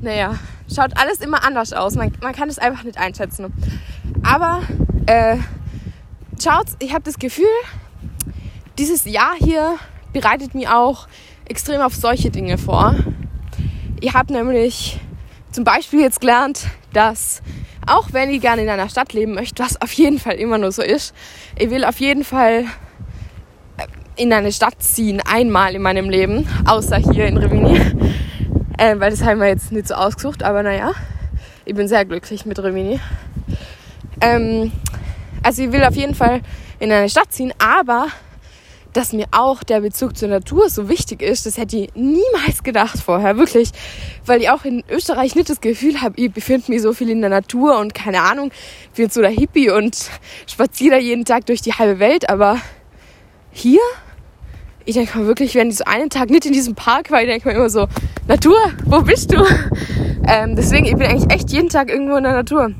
Naja, 0.01 0.35
schaut 0.71 1.01
alles 1.01 1.21
immer 1.21 1.42
anders 1.42 1.73
aus. 1.73 1.94
Man, 1.94 2.12
man 2.21 2.35
kann 2.35 2.51
es 2.51 2.59
einfach 2.59 2.85
nicht 2.85 2.99
einschätzen. 2.99 3.51
Aber 4.23 4.61
äh, 5.07 5.38
schaut, 6.42 6.66
ich 6.79 6.92
habe 6.92 7.05
das 7.05 7.18
Gefühl, 7.18 7.46
dieses 8.79 9.05
Jahr 9.05 9.35
hier 9.38 9.77
bereitet 10.12 10.55
mich 10.55 10.68
auch 10.68 11.09
extrem 11.46 11.81
auf 11.81 11.94
solche 11.94 12.31
Dinge 12.31 12.59
vor. 12.59 12.94
Ich 14.01 14.14
habe 14.14 14.33
nämlich 14.33 15.01
zum 15.51 15.64
Beispiel 15.64 16.01
jetzt 16.01 16.20
gelernt, 16.20 16.66
dass 16.92 17.42
auch 17.87 18.12
wenn 18.12 18.31
ich 18.31 18.40
gerne 18.40 18.62
in 18.62 18.68
einer 18.68 18.88
Stadt 18.88 19.12
leben 19.12 19.35
möchte, 19.35 19.62
was 19.62 19.81
auf 19.81 19.92
jeden 19.92 20.18
Fall 20.18 20.35
immer 20.35 20.59
nur 20.59 20.72
so 20.72 20.83
ist, 20.83 21.14
ich 21.59 21.70
will 21.70 21.85
auf 21.85 21.98
jeden 22.01 22.22
Fall 22.24 22.64
äh, 23.77 23.87
in 24.16 24.33
eine 24.33 24.53
Stadt 24.53 24.83
ziehen, 24.83 25.20
einmal 25.20 25.74
in 25.74 25.83
meinem 25.83 26.11
Leben, 26.11 26.46
außer 26.66 26.96
hier 26.96 27.27
in 27.27 27.37
Rimini. 27.37 27.81
Äh, 28.81 29.01
weil 29.01 29.11
das 29.11 29.24
haben 29.24 29.40
wir 29.40 29.48
jetzt 29.48 29.72
nicht 29.72 29.88
so 29.88 29.94
ausgesucht, 29.94 30.44
aber 30.44 30.62
naja, 30.62 30.92
ich 31.64 31.74
bin 31.74 31.88
sehr 31.88 32.05
glücklich 32.05 32.46
mit 32.46 32.62
Rimini. 32.62 33.01
Ähm, 34.20 34.70
also 35.42 35.62
ich 35.62 35.72
will 35.72 35.85
auf 35.85 35.94
jeden 35.94 36.14
Fall 36.14 36.42
in 36.79 36.92
eine 36.92 37.09
Stadt 37.09 37.33
ziehen, 37.33 37.53
aber 37.59 38.09
dass 38.92 39.12
mir 39.12 39.27
auch 39.33 39.62
der 39.62 39.81
Bezug 39.81 40.16
zur 40.16 40.29
Natur 40.29 40.70
so 40.70 40.88
wichtig 40.88 41.22
ist, 41.22 41.46
das 41.46 41.59
hätte 41.59 41.77
ich 41.77 41.94
niemals 41.94 42.62
gedacht 42.62 42.98
vorher, 42.98 43.37
wirklich. 43.37 43.70
Weil 44.24 44.40
ich 44.40 44.51
auch 44.51 44.64
in 44.64 44.83
Österreich 44.88 45.35
nicht 45.35 45.51
das 45.51 45.61
Gefühl 45.61 46.01
habe, 46.01 46.20
ich 46.20 46.33
befinde 46.33 46.70
mich 46.70 46.83
so 46.83 46.92
viel 46.92 47.11
in 47.11 47.20
der 47.20 47.31
Natur 47.31 47.79
und 47.79 47.94
keine 47.94 48.22
Ahnung, 48.22 48.51
bin 48.96 49.11
so 49.11 49.20
der 49.20 49.31
Hippie 49.31 49.70
und 49.70 49.96
spaziere 50.46 50.96
da 50.96 51.01
jeden 51.01 51.24
Tag 51.24 51.46
durch 51.46 51.61
die 51.61 51.72
halbe 51.72 52.01
Welt, 52.01 52.29
aber 52.29 52.59
hier, 53.51 53.81
ich 54.85 54.94
denke 54.94 55.18
mal 55.18 55.27
wirklich, 55.27 55.55
wenn 55.55 55.68
ich 55.68 55.77
so 55.77 55.85
einen 55.85 56.11
Tag 56.11 56.31
nicht 56.31 56.46
in 56.46 56.53
diesem 56.53 56.74
Park 56.74 57.11
war, 57.11 57.20
ich 57.20 57.29
denke 57.29 57.48
mir 57.48 57.55
immer 57.55 57.70
so, 57.70 57.87
Natur, 58.27 58.57
wo 58.85 59.03
bist 59.03 59.33
du? 59.33 59.44
Ähm, 60.31 60.57
deswegen, 60.57 60.85
ich 60.85 60.94
bin 60.94 61.07
eigentlich 61.07 61.33
echt 61.33 61.51
jeden 61.53 61.70
Tag 61.70 61.88
irgendwo 61.88 62.16
in 62.16 62.24
der 62.24 62.35
Natur 62.35 62.74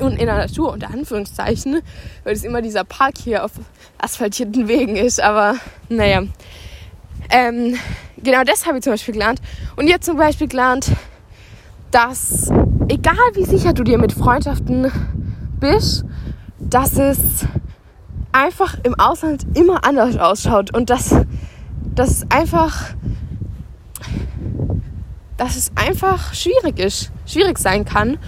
und 0.00 0.12
in 0.12 0.26
der 0.26 0.36
Natur 0.36 0.72
unter 0.72 0.88
Anführungszeichen, 0.90 1.80
weil 2.24 2.32
es 2.34 2.44
immer 2.44 2.62
dieser 2.62 2.84
Park 2.84 3.14
hier 3.18 3.44
auf 3.44 3.52
asphaltierten 3.98 4.68
Wegen 4.68 4.96
ist. 4.96 5.20
Aber 5.20 5.56
naja, 5.88 6.22
ähm, 7.30 7.76
genau 8.22 8.44
das 8.44 8.66
habe 8.66 8.78
ich 8.78 8.84
zum 8.84 8.92
Beispiel 8.92 9.14
gelernt. 9.14 9.40
Und 9.76 9.88
jetzt 9.88 10.06
zum 10.06 10.16
Beispiel 10.16 10.48
gelernt, 10.48 10.92
dass 11.90 12.50
egal 12.88 13.16
wie 13.34 13.44
sicher 13.44 13.72
du 13.72 13.84
dir 13.84 13.98
mit 13.98 14.12
Freundschaften 14.12 14.90
bist, 15.60 16.04
dass 16.58 16.96
es 16.96 17.46
einfach 18.32 18.76
im 18.82 18.94
Ausland 18.98 19.46
immer 19.56 19.84
anders 19.84 20.16
ausschaut 20.16 20.74
und 20.74 20.90
dass 20.90 21.14
das 21.94 22.26
einfach 22.30 22.94
dass 25.36 25.56
es 25.56 25.70
einfach 25.74 26.32
schwierig 26.32 26.78
ist, 26.78 27.10
schwierig 27.26 27.58
sein 27.58 27.84
kann 27.84 28.18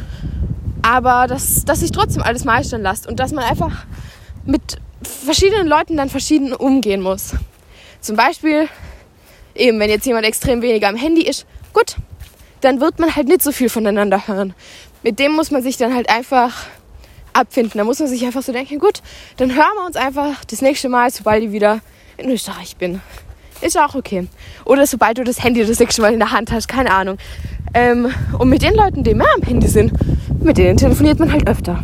aber 0.88 1.26
dass, 1.26 1.66
dass 1.66 1.80
sich 1.80 1.92
trotzdem 1.92 2.22
alles 2.22 2.46
meistern 2.46 2.80
lässt 2.80 3.06
und 3.06 3.20
dass 3.20 3.32
man 3.32 3.44
einfach 3.44 3.84
mit 4.46 4.78
verschiedenen 5.02 5.66
Leuten 5.66 5.98
dann 5.98 6.08
verschieden 6.08 6.54
umgehen 6.54 7.02
muss. 7.02 7.34
Zum 8.00 8.16
Beispiel, 8.16 8.70
eben, 9.54 9.78
wenn 9.80 9.90
jetzt 9.90 10.06
jemand 10.06 10.24
extrem 10.24 10.62
weniger 10.62 10.88
am 10.88 10.96
Handy 10.96 11.20
ist, 11.20 11.44
gut, 11.74 11.96
dann 12.62 12.80
wird 12.80 12.98
man 13.00 13.14
halt 13.14 13.28
nicht 13.28 13.42
so 13.42 13.52
viel 13.52 13.68
voneinander 13.68 14.28
hören. 14.28 14.54
Mit 15.02 15.18
dem 15.18 15.32
muss 15.32 15.50
man 15.50 15.62
sich 15.62 15.76
dann 15.76 15.94
halt 15.94 16.08
einfach 16.08 16.54
abfinden. 17.34 17.76
Da 17.76 17.84
muss 17.84 17.98
man 17.98 18.08
sich 18.08 18.24
einfach 18.24 18.42
so 18.42 18.52
denken, 18.52 18.78
gut, 18.78 19.02
dann 19.36 19.54
hören 19.54 19.74
wir 19.76 19.84
uns 19.84 19.96
einfach 19.96 20.42
das 20.46 20.62
nächste 20.62 20.88
Mal, 20.88 21.10
sobald 21.10 21.42
ich 21.44 21.52
wieder 21.52 21.80
in 22.16 22.30
Österreich 22.30 22.76
bin. 22.76 23.02
Ist 23.60 23.78
auch 23.78 23.94
okay. 23.94 24.26
Oder 24.64 24.86
sobald 24.86 25.18
du 25.18 25.24
das 25.24 25.44
Handy 25.44 25.66
das 25.66 25.80
nächste 25.80 26.00
Mal 26.00 26.14
in 26.14 26.18
der 26.18 26.32
Hand 26.32 26.50
hast, 26.50 26.66
keine 26.66 26.92
Ahnung. 26.92 27.18
Ähm, 27.74 28.10
und 28.38 28.48
mit 28.48 28.62
den 28.62 28.74
Leuten, 28.74 29.04
die 29.04 29.14
mehr 29.14 29.28
am 29.36 29.42
Handy 29.42 29.68
sind, 29.68 29.92
mit 30.40 30.58
denen 30.58 30.76
telefoniert 30.76 31.18
man 31.18 31.32
halt 31.32 31.48
öfter. 31.48 31.82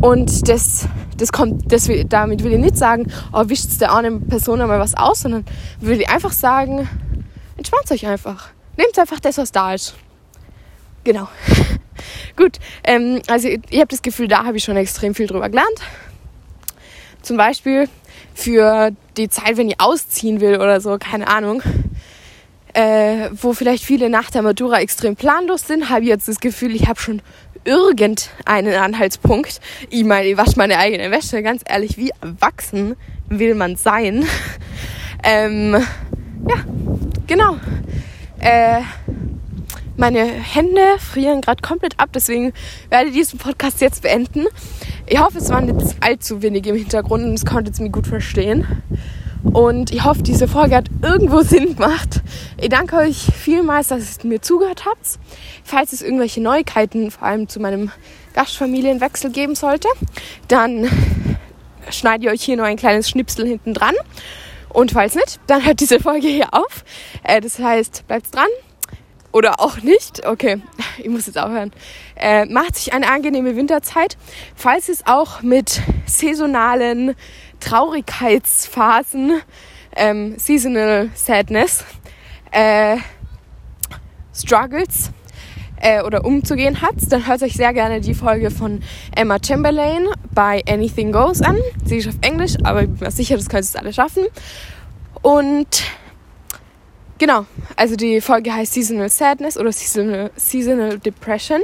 Und 0.00 0.48
das, 0.48 0.88
das 1.16 1.32
kommt, 1.32 1.70
das, 1.72 1.88
damit 2.08 2.42
will 2.42 2.52
ich 2.52 2.58
nicht 2.58 2.76
sagen, 2.76 3.12
oh, 3.32 3.44
wischt 3.46 3.80
der 3.80 3.94
eine 3.94 4.12
Person 4.12 4.60
einmal 4.60 4.80
was 4.80 4.94
aus, 4.94 5.20
sondern 5.20 5.44
will 5.80 6.00
ich 6.00 6.08
einfach 6.08 6.32
sagen, 6.32 6.88
entspannt 7.56 7.90
euch 7.90 8.06
einfach. 8.06 8.48
Nehmt 8.76 8.98
einfach 8.98 9.20
das, 9.20 9.38
was 9.38 9.52
da 9.52 9.74
ist. 9.74 9.94
Genau. 11.04 11.28
Gut, 12.36 12.58
ähm, 12.84 13.20
also 13.26 13.48
ich, 13.48 13.60
ich 13.68 13.78
habe 13.78 13.88
das 13.88 14.02
Gefühl, 14.02 14.28
da 14.28 14.44
habe 14.44 14.56
ich 14.56 14.64
schon 14.64 14.76
extrem 14.76 15.14
viel 15.14 15.26
drüber 15.26 15.48
gelernt. 15.48 15.80
Zum 17.22 17.36
Beispiel 17.36 17.88
für 18.34 18.92
die 19.16 19.28
Zeit, 19.28 19.56
wenn 19.56 19.68
ich 19.68 19.80
ausziehen 19.80 20.40
will 20.40 20.56
oder 20.56 20.80
so, 20.80 20.96
keine 20.98 21.28
Ahnung 21.28 21.62
äh, 22.74 23.30
wo 23.32 23.52
vielleicht 23.52 23.84
viele 23.84 24.10
nach 24.10 24.30
der 24.30 24.42
Matura 24.42 24.80
extrem 24.80 25.16
planlos 25.16 25.66
sind, 25.66 25.90
habe 25.90 26.02
ich 26.02 26.08
jetzt 26.08 26.28
das 26.28 26.40
Gefühl, 26.40 26.74
ich 26.74 26.88
habe 26.88 27.00
schon 27.00 27.22
irgendeinen 27.64 28.74
Anhaltspunkt. 28.74 29.60
Ich 29.90 30.04
meine, 30.04 30.28
ich 30.28 30.36
wasche 30.36 30.54
meine 30.56 30.78
eigene 30.78 31.10
Wäsche. 31.10 31.42
Ganz 31.42 31.62
ehrlich, 31.68 31.96
wie 31.96 32.10
erwachsen 32.20 32.96
will 33.28 33.54
man 33.54 33.76
sein? 33.76 34.24
ähm, 35.24 35.74
ja, 36.48 36.56
genau. 37.26 37.56
Äh, 38.40 38.80
meine 39.96 40.24
Hände 40.24 40.80
frieren 40.98 41.42
gerade 41.42 41.60
komplett 41.60 42.00
ab, 42.00 42.08
deswegen 42.14 42.54
werde 42.88 43.08
ich 43.08 43.14
diesen 43.14 43.38
Podcast 43.38 43.82
jetzt 43.82 44.02
beenden. 44.02 44.46
Ich 45.06 45.18
hoffe, 45.20 45.38
es 45.38 45.50
waren 45.50 45.68
jetzt 45.68 45.96
allzu 46.00 46.40
wenig 46.40 46.66
im 46.66 46.76
Hintergrund 46.76 47.24
und 47.24 47.34
es 47.34 47.44
konnte 47.44 47.70
es 47.70 47.80
mir 47.80 47.90
gut 47.90 48.06
verstehen. 48.06 48.66
Und 49.42 49.90
ich 49.92 50.04
hoffe, 50.04 50.22
diese 50.22 50.46
Folge 50.46 50.76
hat 50.76 50.86
irgendwo 51.02 51.40
Sinn 51.42 51.76
gemacht. 51.76 52.20
Ich 52.60 52.68
danke 52.68 52.96
euch 52.96 53.16
vielmals, 53.16 53.88
dass 53.88 54.18
ihr 54.18 54.28
mir 54.28 54.42
zugehört 54.42 54.84
habt. 54.86 55.18
Falls 55.64 55.92
es 55.92 56.02
irgendwelche 56.02 56.40
Neuigkeiten, 56.40 57.10
vor 57.10 57.26
allem 57.26 57.48
zu 57.48 57.60
meinem 57.60 57.90
Gastfamilienwechsel 58.34 59.30
geben 59.30 59.54
sollte, 59.54 59.88
dann 60.48 60.88
schneidet 61.90 62.24
ihr 62.24 62.30
euch 62.30 62.42
hier 62.42 62.56
nur 62.56 62.66
ein 62.66 62.76
kleines 62.76 63.08
Schnipsel 63.08 63.46
hinten 63.46 63.74
dran. 63.74 63.94
Und 64.68 64.92
falls 64.92 65.14
nicht, 65.14 65.40
dann 65.46 65.64
hört 65.64 65.80
diese 65.80 66.00
Folge 66.00 66.28
hier 66.28 66.52
auf. 66.52 66.84
Äh, 67.24 67.40
das 67.40 67.58
heißt, 67.58 68.06
bleibt 68.06 68.34
dran. 68.34 68.46
Oder 69.32 69.60
auch 69.60 69.78
nicht. 69.82 70.26
Okay, 70.26 70.60
ich 70.98 71.08
muss 71.08 71.26
jetzt 71.26 71.38
aufhören. 71.38 71.72
Äh, 72.16 72.46
macht 72.46 72.76
sich 72.76 72.92
eine 72.92 73.08
angenehme 73.08 73.56
Winterzeit. 73.56 74.16
Falls 74.54 74.88
es 74.88 75.06
auch 75.06 75.42
mit 75.42 75.80
saisonalen 76.06 77.14
Traurigkeitsphasen, 77.60 79.40
ähm, 79.96 80.38
Seasonal 80.38 81.10
Sadness, 81.14 81.84
äh, 82.50 82.96
Struggles 84.34 85.10
äh, 85.80 86.02
oder 86.02 86.24
umzugehen 86.24 86.80
hat, 86.82 86.94
dann 87.08 87.26
hört 87.26 87.42
euch 87.42 87.54
sehr 87.54 87.72
gerne 87.72 88.00
die 88.00 88.14
Folge 88.14 88.50
von 88.50 88.82
Emma 89.14 89.38
Chamberlain 89.44 90.08
bei 90.32 90.62
Anything 90.68 91.12
Goes 91.12 91.42
an. 91.42 91.58
Sie 91.84 91.98
ist 91.98 92.08
auf 92.08 92.16
Englisch, 92.20 92.54
aber 92.62 92.82
ich 92.82 92.88
bin 92.88 92.98
mir 93.00 93.10
sicher, 93.10 93.36
das 93.36 93.48
könnt 93.48 93.72
ihr 93.74 93.80
alle 93.80 93.92
schaffen. 93.92 94.24
Und 95.22 95.84
genau, 97.18 97.46
also 97.76 97.96
die 97.96 98.20
Folge 98.20 98.52
heißt 98.52 98.74
Seasonal 98.74 99.08
Sadness 99.08 99.56
oder 99.56 99.72
Seasonal, 99.72 100.30
Seasonal 100.36 100.98
Depression. 100.98 101.60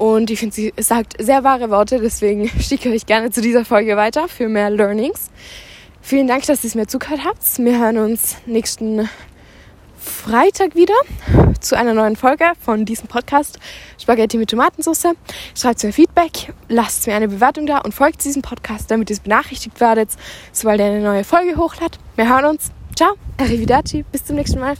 Und 0.00 0.30
ich 0.30 0.38
finde, 0.38 0.54
sie 0.54 0.72
sagt 0.78 1.22
sehr 1.22 1.44
wahre 1.44 1.68
Worte, 1.68 2.00
deswegen 2.00 2.48
schicke 2.58 2.88
ich 2.88 3.02
euch 3.02 3.06
gerne 3.06 3.30
zu 3.30 3.42
dieser 3.42 3.66
Folge 3.66 3.98
weiter 3.98 4.28
für 4.28 4.48
mehr 4.48 4.70
Learnings. 4.70 5.30
Vielen 6.00 6.26
Dank, 6.26 6.46
dass 6.46 6.64
ihr 6.64 6.68
es 6.68 6.74
mir 6.74 6.86
zugehört 6.86 7.20
habt. 7.22 7.42
Wir 7.58 7.78
hören 7.78 7.98
uns 7.98 8.38
nächsten 8.46 9.10
Freitag 9.98 10.74
wieder 10.74 10.94
zu 11.60 11.76
einer 11.76 11.92
neuen 11.92 12.16
Folge 12.16 12.46
von 12.64 12.86
diesem 12.86 13.08
Podcast 13.08 13.58
Spaghetti 14.00 14.38
mit 14.38 14.48
Tomatensauce. 14.48 15.08
Schreibt 15.54 15.84
mir 15.84 15.92
Feedback, 15.92 16.54
lasst 16.70 17.06
mir 17.06 17.14
eine 17.14 17.28
Bewertung 17.28 17.66
da 17.66 17.80
und 17.80 17.92
folgt 17.92 18.24
diesem 18.24 18.40
Podcast, 18.40 18.90
damit 18.90 19.10
ihr 19.10 19.18
benachrichtigt 19.22 19.82
werdet, 19.82 20.08
sobald 20.50 20.80
er 20.80 20.86
eine 20.86 21.02
neue 21.02 21.24
Folge 21.24 21.58
hochlad. 21.58 21.98
Wir 22.16 22.26
hören 22.26 22.46
uns. 22.46 22.70
Ciao, 22.96 23.16
arrivederci, 23.36 24.06
bis 24.10 24.24
zum 24.24 24.36
nächsten 24.36 24.60
Mal. 24.60 24.76